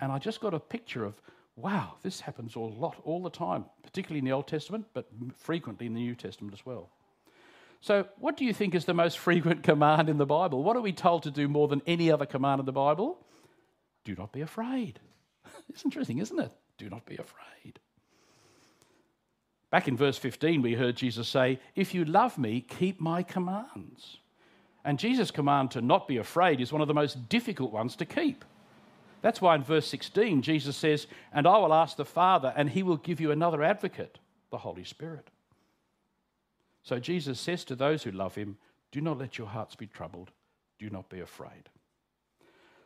And 0.00 0.10
I 0.10 0.18
just 0.18 0.40
got 0.40 0.54
a 0.54 0.60
picture 0.60 1.04
of, 1.04 1.14
wow, 1.56 1.94
this 2.02 2.20
happens 2.20 2.54
a 2.54 2.60
lot, 2.60 2.96
all 3.04 3.22
the 3.22 3.30
time, 3.30 3.64
particularly 3.82 4.18
in 4.18 4.24
the 4.24 4.32
Old 4.32 4.46
Testament, 4.46 4.86
but 4.92 5.08
frequently 5.34 5.86
in 5.86 5.94
the 5.94 6.00
New 6.00 6.14
Testament 6.14 6.54
as 6.54 6.64
well. 6.64 6.90
So, 7.80 8.06
what 8.18 8.36
do 8.36 8.44
you 8.44 8.52
think 8.52 8.74
is 8.74 8.84
the 8.84 8.94
most 8.94 9.18
frequent 9.26 9.62
command 9.62 10.08
in 10.08 10.18
the 10.18 10.26
Bible? 10.26 10.62
What 10.62 10.76
are 10.76 10.82
we 10.82 10.92
told 10.92 11.22
to 11.24 11.30
do 11.30 11.48
more 11.48 11.68
than 11.68 11.82
any 11.86 12.10
other 12.10 12.26
command 12.26 12.60
in 12.60 12.66
the 12.66 12.72
Bible? 12.72 13.18
Do 14.04 14.14
not 14.16 14.32
be 14.32 14.42
afraid. 14.42 15.00
it's 15.68 15.84
interesting, 15.84 16.18
isn't 16.18 16.38
it? 16.38 16.52
Do 16.78 16.90
not 16.90 17.06
be 17.06 17.16
afraid. 17.16 17.80
Back 19.70 19.88
in 19.88 19.96
verse 19.96 20.16
15, 20.16 20.62
we 20.62 20.74
heard 20.74 20.96
Jesus 20.96 21.26
say, 21.28 21.58
If 21.74 21.94
you 21.94 22.04
love 22.04 22.38
me, 22.38 22.60
keep 22.60 23.00
my 23.00 23.22
commands. 23.22 24.18
And 24.84 24.98
Jesus' 24.98 25.32
command 25.32 25.72
to 25.72 25.80
not 25.80 26.06
be 26.06 26.18
afraid 26.18 26.60
is 26.60 26.72
one 26.72 26.80
of 26.80 26.88
the 26.88 26.94
most 26.94 27.28
difficult 27.28 27.72
ones 27.72 27.96
to 27.96 28.04
keep. 28.04 28.44
That's 29.22 29.40
why 29.40 29.54
in 29.54 29.62
verse 29.62 29.86
16, 29.88 30.42
Jesus 30.42 30.76
says, 30.76 31.06
And 31.32 31.46
I 31.46 31.58
will 31.58 31.74
ask 31.74 31.96
the 31.96 32.04
Father, 32.04 32.52
and 32.56 32.70
he 32.70 32.82
will 32.82 32.96
give 32.96 33.20
you 33.20 33.30
another 33.30 33.62
advocate, 33.62 34.18
the 34.50 34.58
Holy 34.58 34.84
Spirit. 34.84 35.28
So 36.82 36.98
Jesus 36.98 37.40
says 37.40 37.64
to 37.64 37.74
those 37.74 38.02
who 38.04 38.12
love 38.12 38.34
him, 38.34 38.58
Do 38.92 39.00
not 39.00 39.18
let 39.18 39.38
your 39.38 39.48
hearts 39.48 39.74
be 39.74 39.86
troubled, 39.86 40.30
do 40.78 40.90
not 40.90 41.08
be 41.08 41.20
afraid. 41.20 41.68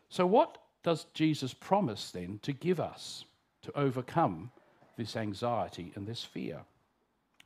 So, 0.09 0.27
what 0.27 0.59
does 0.83 1.07
Jesus 1.15 1.53
promise 1.53 2.11
then 2.11 2.41
to 2.43 2.53
give 2.53 2.81
us 2.81 3.25
to 3.63 3.79
overcome 3.79 4.51
this 4.97 5.17
anxiety 5.17 5.93
and 5.95 6.07
this 6.07 6.25
fear? 6.25 6.61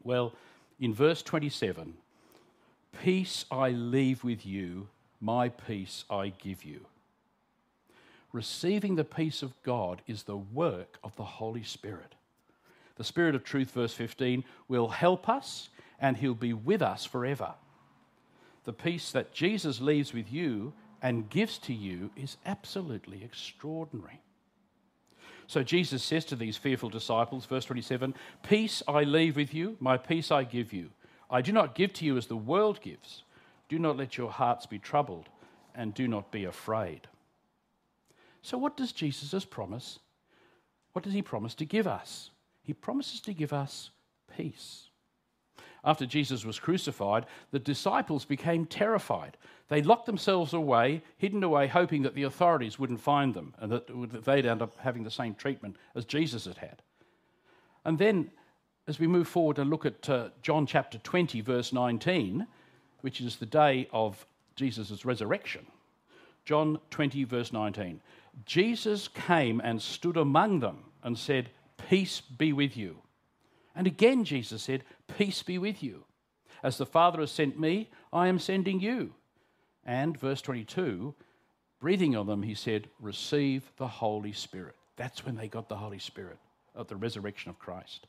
Well, 0.03 0.33
in 0.79 0.95
verse 0.95 1.23
27, 1.23 1.95
peace 3.03 3.45
I 3.51 3.71
leave 3.71 4.23
with 4.23 4.47
you, 4.47 4.89
my 5.21 5.49
peace 5.49 6.05
I 6.09 6.29
give 6.29 6.65
you. 6.65 6.87
Receiving 8.35 8.97
the 8.97 9.05
peace 9.05 9.45
of 9.45 9.55
God 9.63 10.03
is 10.09 10.25
the 10.25 10.37
work 10.37 10.99
of 11.05 11.15
the 11.15 11.23
Holy 11.23 11.63
Spirit. 11.63 12.17
The 12.97 13.05
Spirit 13.05 13.37
of 13.37 13.45
truth, 13.45 13.71
verse 13.71 13.95
15, 13.95 14.43
will 14.67 14.89
help 14.89 15.29
us 15.29 15.69
and 16.01 16.17
He'll 16.17 16.35
be 16.35 16.53
with 16.53 16.83
us 16.83 17.05
forever. 17.05 17.55
The 18.65 18.73
peace 18.73 19.13
that 19.13 19.33
Jesus 19.33 19.81
leaves 19.81 20.13
with 20.13 20.33
you 20.33 20.73
and 21.01 21.31
gives 21.31 21.59
to 21.59 21.73
you 21.73 22.11
is 22.17 22.37
absolutely 22.45 23.23
extraordinary. 23.23 24.21
So 25.47 25.63
Jesus 25.63 26.03
says 26.03 26.25
to 26.25 26.35
these 26.35 26.57
fearful 26.57 26.89
disciples, 26.89 27.47
verse 27.47 27.67
27 27.67 28.17
Peace 28.43 28.83
I 28.89 29.05
leave 29.05 29.37
with 29.37 29.55
you, 29.55 29.77
my 29.79 29.97
peace 29.97 30.33
I 30.33 30.43
give 30.43 30.73
you. 30.73 30.91
I 31.31 31.41
do 31.41 31.53
not 31.53 31.77
give 31.77 31.93
to 31.95 32.05
you 32.05 32.17
as 32.17 32.27
the 32.27 32.37
world 32.37 32.81
gives. 32.81 33.23
Do 33.69 33.79
not 33.79 33.97
let 33.97 34.19
your 34.19 34.33
hearts 34.33 34.67
be 34.67 34.81
troubled, 34.81 35.29
and 35.73 35.95
do 35.95 36.09
not 36.09 36.33
be 36.33 36.47
afraid. 36.47 37.07
So, 38.45 38.59
what 38.59 38.77
does 38.77 38.93
Jesus 38.93 39.47
promise? 39.47 40.01
What 40.93 41.03
does 41.03 41.15
he 41.15 41.23
promise 41.23 41.55
to 41.55 41.65
give 41.65 41.87
us? 41.87 42.29
He 42.63 42.75
promises 42.75 43.21
to 43.23 43.33
give 43.33 43.55
us 43.55 43.89
peace. 44.37 44.89
After 45.83 46.05
Jesus 46.05 46.45
was 46.45 46.59
crucified, 46.59 47.25
the 47.53 47.59
disciples 47.59 48.27
became 48.27 48.67
terrified. 48.67 49.39
They 49.69 49.81
locked 49.81 50.05
themselves 50.05 50.53
away, 50.53 51.03
hidden 51.17 51.43
away, 51.43 51.69
hoping 51.69 52.03
that 52.03 52.15
the 52.15 52.25
authorities 52.25 52.79
wouldn't 52.79 53.01
find 53.01 53.33
them 53.33 53.55
and 53.61 53.73
that 53.73 54.25
they'd 54.25 54.45
end 54.45 54.61
up 54.61 54.77
having 54.79 55.05
the 55.05 55.11
same 55.11 55.35
treatment 55.35 55.77
as 55.95 56.05
Jesus 56.05 56.45
had 56.45 56.59
had. 56.59 56.83
And 57.87 57.99
then, 57.99 58.31
as 58.87 58.99
we 58.99 59.07
move 59.07 59.27
forward 59.27 59.59
and 59.59 59.71
look 59.71 59.87
at 59.87 60.11
uh, 60.11 60.29
John 60.43 60.67
chapter 60.67 60.99
20, 60.99 61.41
verse 61.41 61.73
19, 61.73 62.47
which 63.01 63.23
is 63.23 63.37
the 63.37 63.47
day 63.47 63.89
of 63.91 64.27
Jesus' 64.55 65.07
resurrection, 65.07 65.67
John 66.45 66.79
20, 66.91 67.25
verse 67.25 67.55
19, 67.55 68.01
Jesus 68.45 69.09
came 69.09 69.61
and 69.61 69.81
stood 69.81 70.17
among 70.17 70.61
them 70.61 70.85
and 71.03 71.19
said, 71.19 71.51
Peace 71.89 72.21
be 72.21 72.53
with 72.53 72.77
you. 72.77 72.99
And 73.75 73.87
again, 73.87 74.25
Jesus 74.25 74.63
said, 74.63 74.85
Peace 75.19 75.43
be 75.43 75.59
with 75.59 75.83
you. 75.83 76.05
As 76.63 76.79
the 76.79 76.87
Father 76.87 77.21
has 77.21 77.31
sent 77.31 77.59
me, 77.59 77.91
I 78.13 78.29
am 78.29 78.39
sending 78.39 78.81
you. 78.81 79.15
And 79.85 80.19
verse 80.19 80.41
22, 80.41 81.15
breathing 81.79 82.17
on 82.17 82.27
them, 82.27 82.43
he 82.43 82.55
said, 82.55 82.89
Receive 83.01 83.71
the 83.77 83.87
Holy 83.89 84.33
Spirit. 84.33 84.77
That's 84.97 85.27
when 85.27 85.37
they 85.37 85.49
got 85.49 85.69
the 85.69 85.77
Holy 85.77 85.99
Spirit 85.99 86.39
at 86.79 86.89
the 86.89 86.97
resurrection 86.97 87.51
of 87.51 87.59
Christ. 87.59 88.07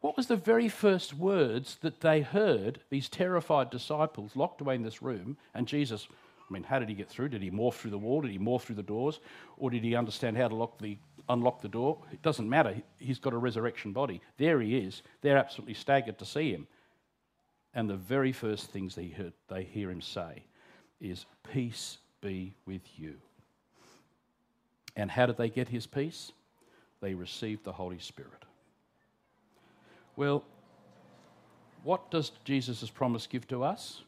What 0.00 0.16
was 0.16 0.26
the 0.26 0.36
very 0.36 0.68
first 0.68 1.14
words 1.14 1.76
that 1.82 2.00
they 2.00 2.22
heard, 2.22 2.80
these 2.88 3.08
terrified 3.08 3.70
disciples 3.70 4.34
locked 4.34 4.60
away 4.60 4.74
in 4.74 4.82
this 4.82 5.02
room, 5.02 5.36
and 5.54 5.66
Jesus? 5.66 6.08
I 6.50 6.52
mean, 6.52 6.64
how 6.64 6.80
did 6.80 6.88
he 6.88 6.94
get 6.96 7.08
through? 7.08 7.28
Did 7.28 7.42
he 7.42 7.50
morph 7.50 7.74
through 7.74 7.92
the 7.92 7.98
wall? 7.98 8.22
Did 8.22 8.32
he 8.32 8.38
morph 8.38 8.62
through 8.62 8.74
the 8.74 8.82
doors? 8.82 9.20
Or 9.56 9.70
did 9.70 9.84
he 9.84 9.94
understand 9.94 10.36
how 10.36 10.48
to 10.48 10.54
lock 10.54 10.78
the 10.78 10.98
unlock 11.30 11.62
the 11.62 11.68
door. 11.68 11.98
It 12.12 12.22
doesn't 12.22 12.48
matter. 12.48 12.74
He's 12.98 13.18
got 13.18 13.32
a 13.32 13.38
resurrection 13.38 13.92
body. 13.92 14.20
There 14.36 14.60
he 14.60 14.76
is. 14.76 15.02
They're 15.22 15.38
absolutely 15.38 15.74
staggered 15.74 16.18
to 16.18 16.26
see 16.26 16.52
him. 16.52 16.66
And 17.72 17.88
the 17.88 17.96
very 17.96 18.32
first 18.32 18.70
things 18.70 18.94
they, 18.94 19.08
heard, 19.08 19.32
they 19.48 19.62
hear 19.62 19.90
him 19.90 20.00
say 20.00 20.44
is, 21.00 21.24
Peace 21.52 21.98
be 22.20 22.54
with 22.66 22.82
you. 22.96 23.14
And 24.96 25.10
how 25.10 25.26
did 25.26 25.36
they 25.36 25.48
get 25.48 25.68
his 25.68 25.86
peace? 25.86 26.32
They 27.00 27.14
received 27.14 27.64
the 27.64 27.72
Holy 27.72 28.00
Spirit. 28.00 28.44
Well, 30.16 30.44
what 31.84 32.10
does 32.10 32.32
Jesus' 32.44 32.90
promise 32.90 33.26
give 33.26 33.46
to 33.48 33.62
us? 33.62 34.02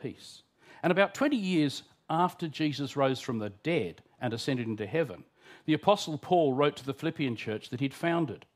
Peace. 0.00 0.42
And 0.82 0.90
about 0.90 1.14
20 1.14 1.36
years 1.36 1.82
after 2.08 2.48
Jesus 2.48 2.96
rose 2.96 3.20
from 3.20 3.38
the 3.38 3.50
dead 3.50 4.02
and 4.20 4.32
ascended 4.32 4.66
into 4.66 4.86
heaven, 4.86 5.24
the 5.64 5.74
Apostle 5.74 6.18
Paul 6.18 6.52
wrote 6.52 6.76
to 6.76 6.86
the 6.86 6.94
Philippian 6.94 7.36
church 7.36 7.70
that 7.70 7.80
he'd 7.80 7.94
founded. 7.94 8.46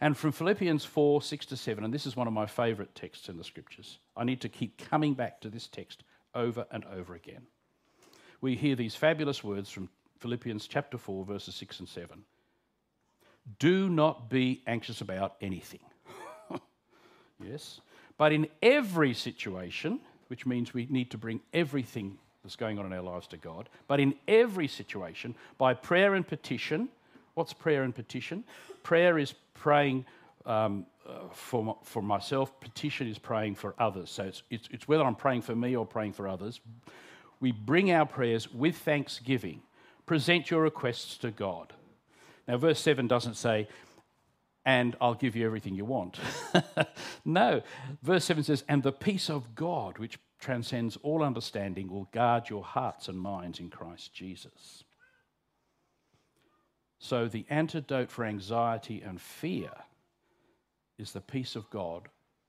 And 0.00 0.16
from 0.16 0.32
Philippians 0.32 0.84
4 0.84 1.22
6 1.22 1.46
to 1.46 1.56
7, 1.56 1.84
and 1.84 1.94
this 1.94 2.06
is 2.06 2.16
one 2.16 2.26
of 2.26 2.32
my 2.32 2.46
favourite 2.46 2.94
texts 2.94 3.28
in 3.28 3.36
the 3.36 3.44
scriptures, 3.44 3.98
I 4.16 4.24
need 4.24 4.40
to 4.40 4.48
keep 4.48 4.88
coming 4.90 5.14
back 5.14 5.40
to 5.40 5.48
this 5.48 5.68
text 5.68 6.02
over 6.34 6.66
and 6.72 6.84
over 6.86 7.14
again. 7.14 7.46
We 8.40 8.56
hear 8.56 8.74
these 8.74 8.96
fabulous 8.96 9.44
words 9.44 9.70
from 9.70 9.88
Philippians 10.18 10.66
chapter 10.66 10.98
4, 10.98 11.24
verses 11.24 11.54
6 11.54 11.80
and 11.80 11.88
7. 11.88 12.24
Do 13.58 13.88
not 13.88 14.28
be 14.28 14.62
anxious 14.66 15.00
about 15.00 15.36
anything. 15.40 15.80
yes. 17.44 17.80
But 18.18 18.32
in 18.32 18.48
every 18.60 19.14
situation, 19.14 20.00
which 20.32 20.46
means 20.46 20.72
we 20.72 20.86
need 20.88 21.10
to 21.10 21.18
bring 21.18 21.42
everything 21.52 22.16
that's 22.42 22.56
going 22.56 22.78
on 22.78 22.86
in 22.86 22.92
our 22.94 23.02
lives 23.02 23.26
to 23.26 23.36
God. 23.36 23.68
But 23.86 24.00
in 24.00 24.14
every 24.26 24.66
situation, 24.66 25.34
by 25.58 25.74
prayer 25.74 26.14
and 26.14 26.26
petition, 26.26 26.88
what's 27.34 27.52
prayer 27.52 27.82
and 27.82 27.94
petition? 27.94 28.42
Prayer 28.82 29.18
is 29.18 29.34
praying 29.52 30.06
um, 30.46 30.86
uh, 31.06 31.28
for, 31.34 31.76
for 31.82 32.02
myself, 32.02 32.58
petition 32.60 33.08
is 33.08 33.18
praying 33.18 33.56
for 33.56 33.74
others. 33.78 34.08
So 34.08 34.22
it's, 34.22 34.42
it's, 34.48 34.68
it's 34.70 34.88
whether 34.88 35.04
I'm 35.04 35.16
praying 35.16 35.42
for 35.42 35.54
me 35.54 35.76
or 35.76 35.84
praying 35.84 36.14
for 36.14 36.26
others. 36.26 36.62
We 37.40 37.52
bring 37.52 37.92
our 37.92 38.06
prayers 38.06 38.50
with 38.50 38.78
thanksgiving. 38.78 39.60
Present 40.06 40.50
your 40.50 40.62
requests 40.62 41.18
to 41.18 41.30
God. 41.30 41.74
Now, 42.48 42.56
verse 42.56 42.80
7 42.80 43.06
doesn't 43.06 43.34
say, 43.34 43.68
and 44.64 44.96
I'll 45.00 45.14
give 45.14 45.34
you 45.34 45.44
everything 45.44 45.74
you 45.74 45.84
want. 45.84 46.18
no. 47.24 47.62
Verse 48.02 48.24
7 48.24 48.44
says, 48.44 48.64
and 48.68 48.82
the 48.82 48.92
peace 48.92 49.28
of 49.28 49.54
God, 49.54 49.98
which 49.98 50.18
transcends 50.38 50.96
all 51.02 51.22
understanding, 51.22 51.88
will 51.88 52.08
guard 52.12 52.48
your 52.48 52.62
hearts 52.62 53.08
and 53.08 53.18
minds 53.18 53.58
in 53.58 53.70
Christ 53.70 54.14
Jesus. 54.14 54.84
So, 56.98 57.26
the 57.26 57.44
antidote 57.50 58.10
for 58.10 58.24
anxiety 58.24 59.02
and 59.02 59.20
fear 59.20 59.72
is 60.98 61.12
the 61.12 61.20
peace 61.20 61.56
of 61.56 61.68
God, 61.70 62.08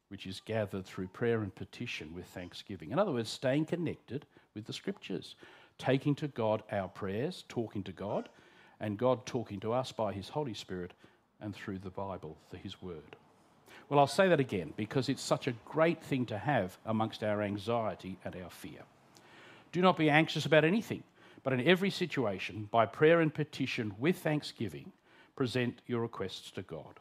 which 0.10 0.28
is 0.28 0.41
gathered 0.41 0.86
through 0.86 1.08
prayer 1.08 1.41
and 1.41 1.54
petition 1.56 2.13
with 2.13 2.26
thanksgiving. 2.28 2.91
In 2.91 2.99
other 2.99 3.12
words, 3.12 3.32
staying 3.32 3.65
connected 3.65 4.28
with 4.54 4.65
the 4.65 4.73
scriptures, 4.73 5.36
taking 5.80 6.13
to 6.15 6.28
God 6.28 6.62
our 6.71 6.88
prayers, 6.88 7.45
talking 7.47 7.82
to 7.84 7.91
God, 7.91 8.30
and 8.80 8.97
God 8.97 9.26
talking 9.26 9.60
to 9.62 9.73
us 9.73 9.91
by 9.91 10.13
His 10.13 10.30
Holy 10.30 10.54
Spirit 10.54 10.93
and 11.43 11.56
through 11.56 11.79
the 11.79 11.89
Bible, 11.89 12.38
through 12.49 12.62
His 12.62 12.82
Word. 12.82 13.15
Well, 13.89 13.99
I'll 13.99 14.08
say 14.08 14.27
that 14.29 14.39
again 14.39 14.73
because 14.75 15.10
it's 15.10 15.21
such 15.21 15.45
a 15.45 15.56
great 15.65 16.01
thing 16.01 16.25
to 16.27 16.38
have 16.38 16.77
amongst 16.86 17.23
our 17.23 17.41
anxiety 17.41 18.17
and 18.25 18.36
our 18.36 18.49
fear. 18.49 18.82
Do 19.71 19.82
not 19.82 19.97
be 19.97 20.10
anxious 20.10 20.45
about 20.45 20.63
anything, 20.63 21.03
but 21.43 21.53
in 21.53 21.67
every 21.67 21.89
situation, 21.89 22.69
by 22.71 22.86
prayer 22.86 23.21
and 23.21 23.34
petition 23.34 23.93
with 23.99 24.17
thanksgiving, 24.19 24.91
present 25.36 25.82
your 25.86 26.01
requests 26.01 26.51
to 26.51 26.62
God. 26.62 26.99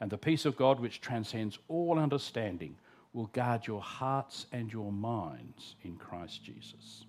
And 0.00 0.10
the 0.10 0.18
peace 0.18 0.44
of 0.44 0.56
God, 0.56 0.80
which 0.80 1.00
transcends 1.00 1.58
all 1.68 1.98
understanding, 1.98 2.76
will 3.12 3.26
guard 3.26 3.66
your 3.66 3.80
hearts 3.80 4.46
and 4.52 4.72
your 4.72 4.92
minds 4.92 5.74
in 5.82 5.96
Christ 5.96 6.44
Jesus. 6.44 7.04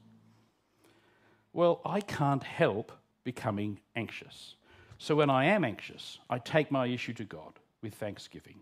Well, 1.54 1.82
I 1.86 2.02
can't 2.02 2.44
help 2.44 2.92
becoming 3.24 3.80
anxious. 3.96 4.56
So 5.02 5.16
when 5.16 5.32
I 5.32 5.46
am 5.46 5.66
anxious, 5.66 6.20
I 6.30 6.38
take 6.38 6.70
my 6.70 6.86
issue 6.86 7.14
to 7.14 7.24
God 7.24 7.54
with 7.82 7.96
thanksgiving 7.96 8.60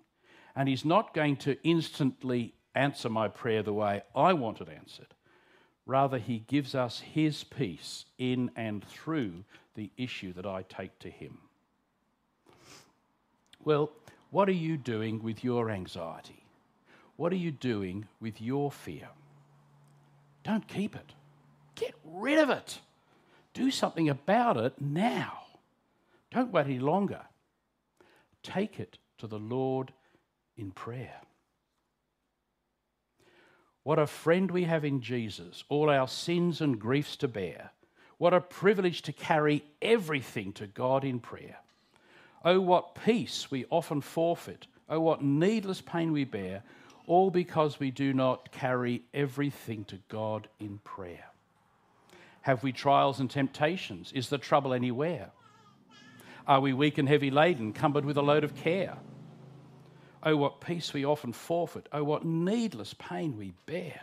and 0.56 0.70
He's 0.70 0.86
not 0.86 1.14
going 1.14 1.36
to 1.38 1.62
instantly 1.68 2.54
answer 2.74 3.10
my 3.10 3.28
prayer 3.28 3.62
the 3.62 3.74
way 3.74 4.04
I 4.16 4.32
want 4.32 4.62
it 4.62 4.70
answered. 4.70 5.14
Rather, 5.86 6.18
He 6.18 6.46
gives 6.48 6.76
us 6.76 7.02
His 7.02 7.44
peace 7.44 8.06
in 8.18 8.52
and 8.56 8.86
through 8.86 9.44
the 9.76 9.92
issue 9.98 10.32
that 10.32 10.46
I 10.46 10.62
take 10.62 10.98
to 11.00 11.10
Him. 11.10 11.40
Well, 13.66 13.92
what 14.32 14.48
are 14.48 14.54
you 14.54 14.78
doing 14.78 15.22
with 15.22 15.44
your 15.44 15.70
anxiety? 15.70 16.46
What 17.18 17.34
are 17.34 17.36
you 17.36 17.52
doing 17.52 18.08
with 18.22 18.42
your 18.42 18.72
fear? 18.72 19.10
Don't 20.46 20.70
keep 20.70 20.96
it. 20.96 21.12
Get 21.76 21.96
rid 22.06 22.40
of 22.40 22.50
it. 22.50 22.80
Do 23.54 23.70
something 23.72 24.08
about 24.08 24.56
it 24.56 24.80
now. 24.80 25.39
Don't 26.32 26.52
wait 26.52 26.66
any 26.66 26.80
longer. 26.80 27.22
Take 28.44 28.80
it 28.80 28.98
to 29.18 29.28
the 29.28 29.40
Lord 29.40 29.92
in 30.58 30.72
prayer. 30.72 31.22
What 33.84 34.00
a 34.00 34.08
friend 34.08 34.52
we 34.52 34.66
have 34.66 34.86
in 34.86 35.02
Jesus, 35.02 35.64
all 35.70 35.90
our 35.90 36.08
sins 36.08 36.62
and 36.62 36.80
griefs 36.80 37.16
to 37.18 37.28
bear. 37.28 37.72
What 38.18 38.34
a 38.34 38.42
privilege 38.42 39.02
to 39.04 39.14
carry 39.14 39.64
everything 39.82 40.54
to 40.54 40.68
God 40.68 41.04
in 41.04 41.20
prayer. 41.20 41.58
Oh, 42.44 42.60
what 42.60 42.96
peace 43.04 43.50
we 43.50 43.66
often 43.70 44.02
forfeit. 44.02 44.68
Oh, 44.90 45.00
what 45.00 45.24
needless 45.24 45.82
pain 45.82 46.12
we 46.12 46.26
bear, 46.26 46.64
all 47.08 47.32
because 47.32 47.80
we 47.80 47.92
do 47.92 48.14
not 48.14 48.52
carry 48.52 49.02
everything 49.14 49.86
to 49.86 49.98
God 50.10 50.48
in 50.60 50.80
prayer. 50.84 51.26
Have 52.42 52.64
we 52.64 52.72
trials 52.72 53.20
and 53.20 53.30
temptations? 53.30 54.12
Is 54.14 54.30
the 54.30 54.38
trouble 54.38 54.74
anywhere? 54.74 55.32
Are 56.50 56.62
we 56.62 56.74
weak 56.74 56.98
and 56.98 57.08
heavy 57.08 57.30
laden, 57.30 57.74
cumbered 57.74 58.06
with 58.06 58.18
a 58.18 58.24
load 58.24 58.44
of 58.44 58.56
care? 58.56 58.98
Oh, 60.24 60.36
what 60.36 60.62
peace 60.62 60.92
we 60.92 61.06
often 61.06 61.32
forfeit. 61.32 61.88
Oh, 61.94 62.04
what 62.04 62.26
needless 62.26 62.96
pain 62.96 63.38
we 63.38 63.54
bear. 63.68 64.02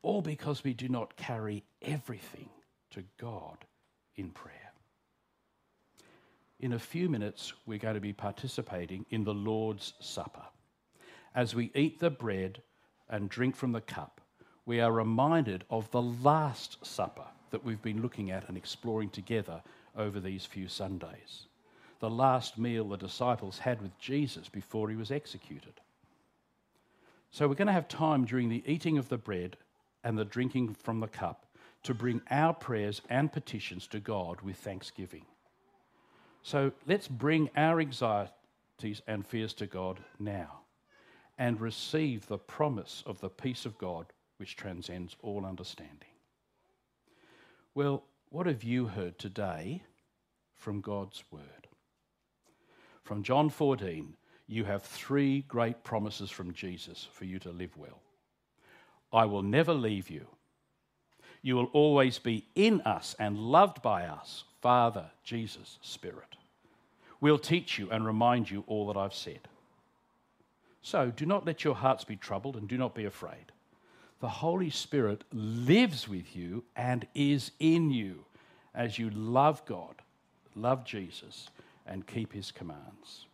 All 0.00 0.22
because 0.22 0.64
we 0.64 0.72
do 0.72 0.88
not 0.88 1.14
carry 1.14 1.62
everything 1.82 2.48
to 2.92 3.04
God 3.18 3.58
in 4.16 4.30
prayer. 4.30 4.72
In 6.58 6.72
a 6.72 6.78
few 6.78 7.10
minutes, 7.10 7.52
we're 7.66 7.78
going 7.78 7.96
to 7.96 8.00
be 8.00 8.14
participating 8.14 9.04
in 9.10 9.22
the 9.22 9.34
Lord's 9.34 9.92
Supper. 10.00 10.46
As 11.34 11.54
we 11.54 11.70
eat 11.74 12.00
the 12.00 12.08
bread 12.08 12.62
and 13.10 13.28
drink 13.28 13.56
from 13.56 13.72
the 13.72 13.82
cup, 13.82 14.22
we 14.64 14.80
are 14.80 14.90
reminded 14.90 15.64
of 15.68 15.90
the 15.90 16.00
Last 16.00 16.78
Supper 16.82 17.26
that 17.50 17.62
we've 17.62 17.82
been 17.82 18.00
looking 18.00 18.30
at 18.30 18.48
and 18.48 18.56
exploring 18.56 19.10
together 19.10 19.60
over 19.96 20.20
these 20.20 20.44
few 20.44 20.68
Sundays. 20.68 21.46
The 22.00 22.10
last 22.10 22.58
meal 22.58 22.88
the 22.88 22.96
disciples 22.96 23.58
had 23.58 23.80
with 23.80 23.98
Jesus 23.98 24.48
before 24.48 24.90
he 24.90 24.96
was 24.96 25.10
executed. 25.10 25.80
So 27.30 27.48
we're 27.48 27.54
going 27.54 27.66
to 27.66 27.72
have 27.72 27.88
time 27.88 28.24
during 28.24 28.48
the 28.48 28.62
eating 28.66 28.98
of 28.98 29.08
the 29.08 29.16
bread 29.16 29.56
and 30.04 30.18
the 30.18 30.24
drinking 30.24 30.74
from 30.74 31.00
the 31.00 31.08
cup 31.08 31.46
to 31.84 31.94
bring 31.94 32.20
our 32.30 32.52
prayers 32.52 33.00
and 33.08 33.32
petitions 33.32 33.86
to 33.88 34.00
God 34.00 34.40
with 34.42 34.56
thanksgiving. 34.56 35.24
So 36.42 36.72
let's 36.86 37.08
bring 37.08 37.50
our 37.56 37.80
anxieties 37.80 39.02
and 39.06 39.26
fears 39.26 39.54
to 39.54 39.66
God 39.66 40.00
now 40.18 40.60
and 41.38 41.60
receive 41.60 42.26
the 42.26 42.38
promise 42.38 43.02
of 43.06 43.20
the 43.20 43.30
peace 43.30 43.64
of 43.64 43.78
God 43.78 44.06
which 44.36 44.56
transcends 44.56 45.16
all 45.22 45.46
understanding. 45.46 46.08
Well, 47.74 48.02
what 48.32 48.46
have 48.46 48.64
you 48.64 48.86
heard 48.86 49.18
today 49.18 49.82
from 50.54 50.80
God's 50.80 51.22
Word? 51.30 51.68
From 53.04 53.22
John 53.22 53.50
14, 53.50 54.14
you 54.46 54.64
have 54.64 54.82
three 54.82 55.42
great 55.42 55.84
promises 55.84 56.30
from 56.30 56.54
Jesus 56.54 57.06
for 57.12 57.26
you 57.26 57.38
to 57.40 57.50
live 57.50 57.76
well. 57.76 58.00
I 59.12 59.26
will 59.26 59.42
never 59.42 59.74
leave 59.74 60.08
you. 60.08 60.26
You 61.42 61.56
will 61.56 61.68
always 61.74 62.18
be 62.18 62.46
in 62.54 62.80
us 62.82 63.14
and 63.18 63.36
loved 63.36 63.82
by 63.82 64.06
us, 64.06 64.44
Father, 64.62 65.10
Jesus, 65.22 65.78
Spirit. 65.82 66.36
We'll 67.20 67.38
teach 67.38 67.78
you 67.78 67.90
and 67.90 68.06
remind 68.06 68.50
you 68.50 68.64
all 68.66 68.86
that 68.86 68.98
I've 68.98 69.14
said. 69.14 69.40
So 70.80 71.10
do 71.10 71.26
not 71.26 71.44
let 71.44 71.64
your 71.64 71.74
hearts 71.74 72.04
be 72.04 72.16
troubled 72.16 72.56
and 72.56 72.66
do 72.66 72.78
not 72.78 72.94
be 72.94 73.04
afraid. 73.04 73.52
The 74.22 74.28
Holy 74.28 74.70
Spirit 74.70 75.24
lives 75.32 76.08
with 76.08 76.36
you 76.36 76.62
and 76.76 77.08
is 77.12 77.50
in 77.58 77.90
you 77.90 78.24
as 78.72 78.96
you 78.96 79.10
love 79.10 79.66
God, 79.66 79.96
love 80.54 80.84
Jesus, 80.84 81.50
and 81.88 82.06
keep 82.06 82.32
his 82.32 82.52
commands. 82.52 83.26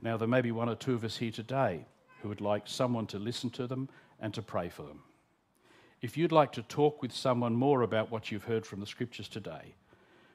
Now, 0.00 0.16
there 0.16 0.28
may 0.28 0.40
be 0.40 0.52
one 0.52 0.68
or 0.68 0.76
two 0.76 0.94
of 0.94 1.02
us 1.02 1.16
here 1.16 1.32
today 1.32 1.84
who 2.22 2.28
would 2.28 2.40
like 2.40 2.68
someone 2.68 3.08
to 3.08 3.18
listen 3.18 3.50
to 3.50 3.66
them 3.66 3.88
and 4.20 4.32
to 4.34 4.40
pray 4.40 4.68
for 4.68 4.82
them. 4.84 5.02
If 6.00 6.16
you'd 6.16 6.30
like 6.30 6.52
to 6.52 6.62
talk 6.62 7.02
with 7.02 7.10
someone 7.10 7.56
more 7.56 7.82
about 7.82 8.08
what 8.08 8.30
you've 8.30 8.44
heard 8.44 8.64
from 8.64 8.78
the 8.78 8.86
scriptures 8.86 9.26
today, 9.26 9.74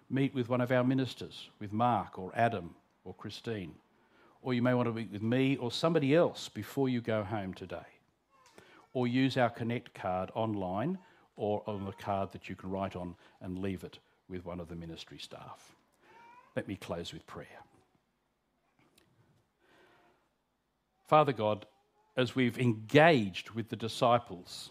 meet 0.10 0.36
with 0.36 0.50
one 0.50 0.60
of 0.60 0.74
our 0.74 0.84
ministers, 0.84 1.50
with 1.60 1.72
Mark 1.72 2.20
or 2.20 2.34
Adam 2.36 2.76
or 3.06 3.14
Christine. 3.14 3.76
Or 4.46 4.54
you 4.54 4.62
may 4.62 4.76
want 4.76 4.88
to 4.88 4.94
meet 4.94 5.12
with 5.12 5.24
me 5.24 5.58
or 5.58 5.72
somebody 5.72 6.16
else 6.16 6.50
before 6.50 6.88
you 6.88 7.02
go 7.02 7.24
home 7.24 7.56
today. 7.56 7.88
Or 8.94 9.08
use 9.08 9.38
our 9.38 9.50
Connect 9.50 9.96
card 9.96 10.30
online 10.36 11.00
or 11.36 11.64
on 11.66 11.88
a 11.88 12.04
card 12.04 12.32
that 12.34 12.48
you 12.48 12.56
can 12.56 12.70
write 12.70 12.96
on 12.96 13.16
and 13.42 13.58
leave 13.58 13.84
it 13.84 13.98
with 14.30 14.46
one 14.46 14.60
of 14.60 14.68
the 14.68 14.76
ministry 14.76 15.18
staff. 15.18 15.76
Let 16.56 16.68
me 16.68 16.76
close 16.76 17.12
with 17.12 17.26
prayer. 17.26 17.48
Father 21.08 21.34
God, 21.34 21.66
as 22.16 22.36
we've 22.36 22.60
engaged 22.60 23.50
with 23.50 23.70
the 23.70 23.76
disciples 23.76 24.70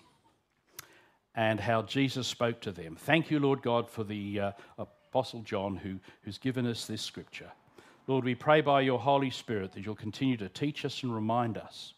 and 1.34 1.58
how 1.58 1.82
Jesus 1.82 2.28
spoke 2.28 2.60
to 2.60 2.70
them, 2.70 2.94
thank 2.94 3.28
you, 3.28 3.40
Lord 3.40 3.60
God, 3.60 3.90
for 3.90 4.04
the 4.04 4.38
uh, 4.38 4.52
Apostle 4.78 5.42
John 5.42 5.74
who, 5.74 5.98
who's 6.22 6.38
given 6.38 6.64
us 6.64 6.86
this 6.86 7.02
scripture. 7.02 7.50
Lord, 8.06 8.24
we 8.24 8.34
pray 8.34 8.60
by 8.60 8.82
your 8.82 8.98
Holy 8.98 9.30
Spirit 9.30 9.72
that 9.72 9.84
you'll 9.84 9.94
continue 9.94 10.36
to 10.36 10.48
teach 10.48 10.84
us 10.84 11.02
and 11.02 11.14
remind 11.14 11.56
us. 11.56 11.94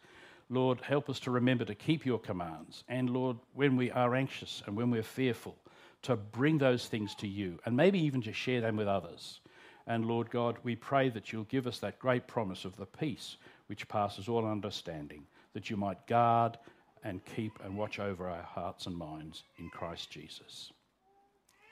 Lord, 0.49 0.81
help 0.81 1.11
us 1.11 1.19
to 1.21 1.33
remember 1.33 1.65
to 1.65 1.75
keep 1.75 2.07
your 2.07 2.21
commands. 2.21 2.85
And 2.89 3.11
Lord, 3.11 3.37
when 3.55 3.77
we 3.77 3.91
are 3.91 4.15
anxious 4.15 4.63
and 4.67 4.77
when 4.77 4.91
we're 4.91 5.03
fearful, 5.03 5.57
to 6.03 6.15
bring 6.15 6.59
those 6.59 6.87
things 6.87 7.17
to 7.17 7.27
you 7.27 7.59
and 7.65 7.77
maybe 7.77 7.99
even 7.99 8.23
to 8.23 8.33
share 8.33 8.61
them 8.61 8.77
with 8.77 8.87
others. 8.87 9.41
And 9.89 10.05
Lord 10.05 10.31
God, 10.31 10.57
we 10.63 10.77
pray 10.77 11.09
that 11.09 11.33
you'll 11.33 11.45
give 11.45 11.67
us 11.67 11.81
that 11.81 11.99
great 11.99 12.29
promise 12.29 12.65
of 12.65 12.77
the 12.77 12.87
peace 12.87 13.37
which 13.67 13.89
passes 13.89 14.29
all 14.29 14.47
understanding, 14.47 15.27
that 15.53 15.71
you 15.71 15.77
might 15.77 16.07
guard 16.07 16.59
and 17.03 17.25
keep 17.25 17.53
and 17.65 17.77
watch 17.77 17.99
over 17.99 18.29
our 18.29 18.43
hearts 18.43 18.87
and 18.87 18.97
minds 18.97 19.43
in 19.59 19.69
Christ 19.71 20.11
Jesus. 20.11 20.73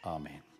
Amen. 0.05 0.54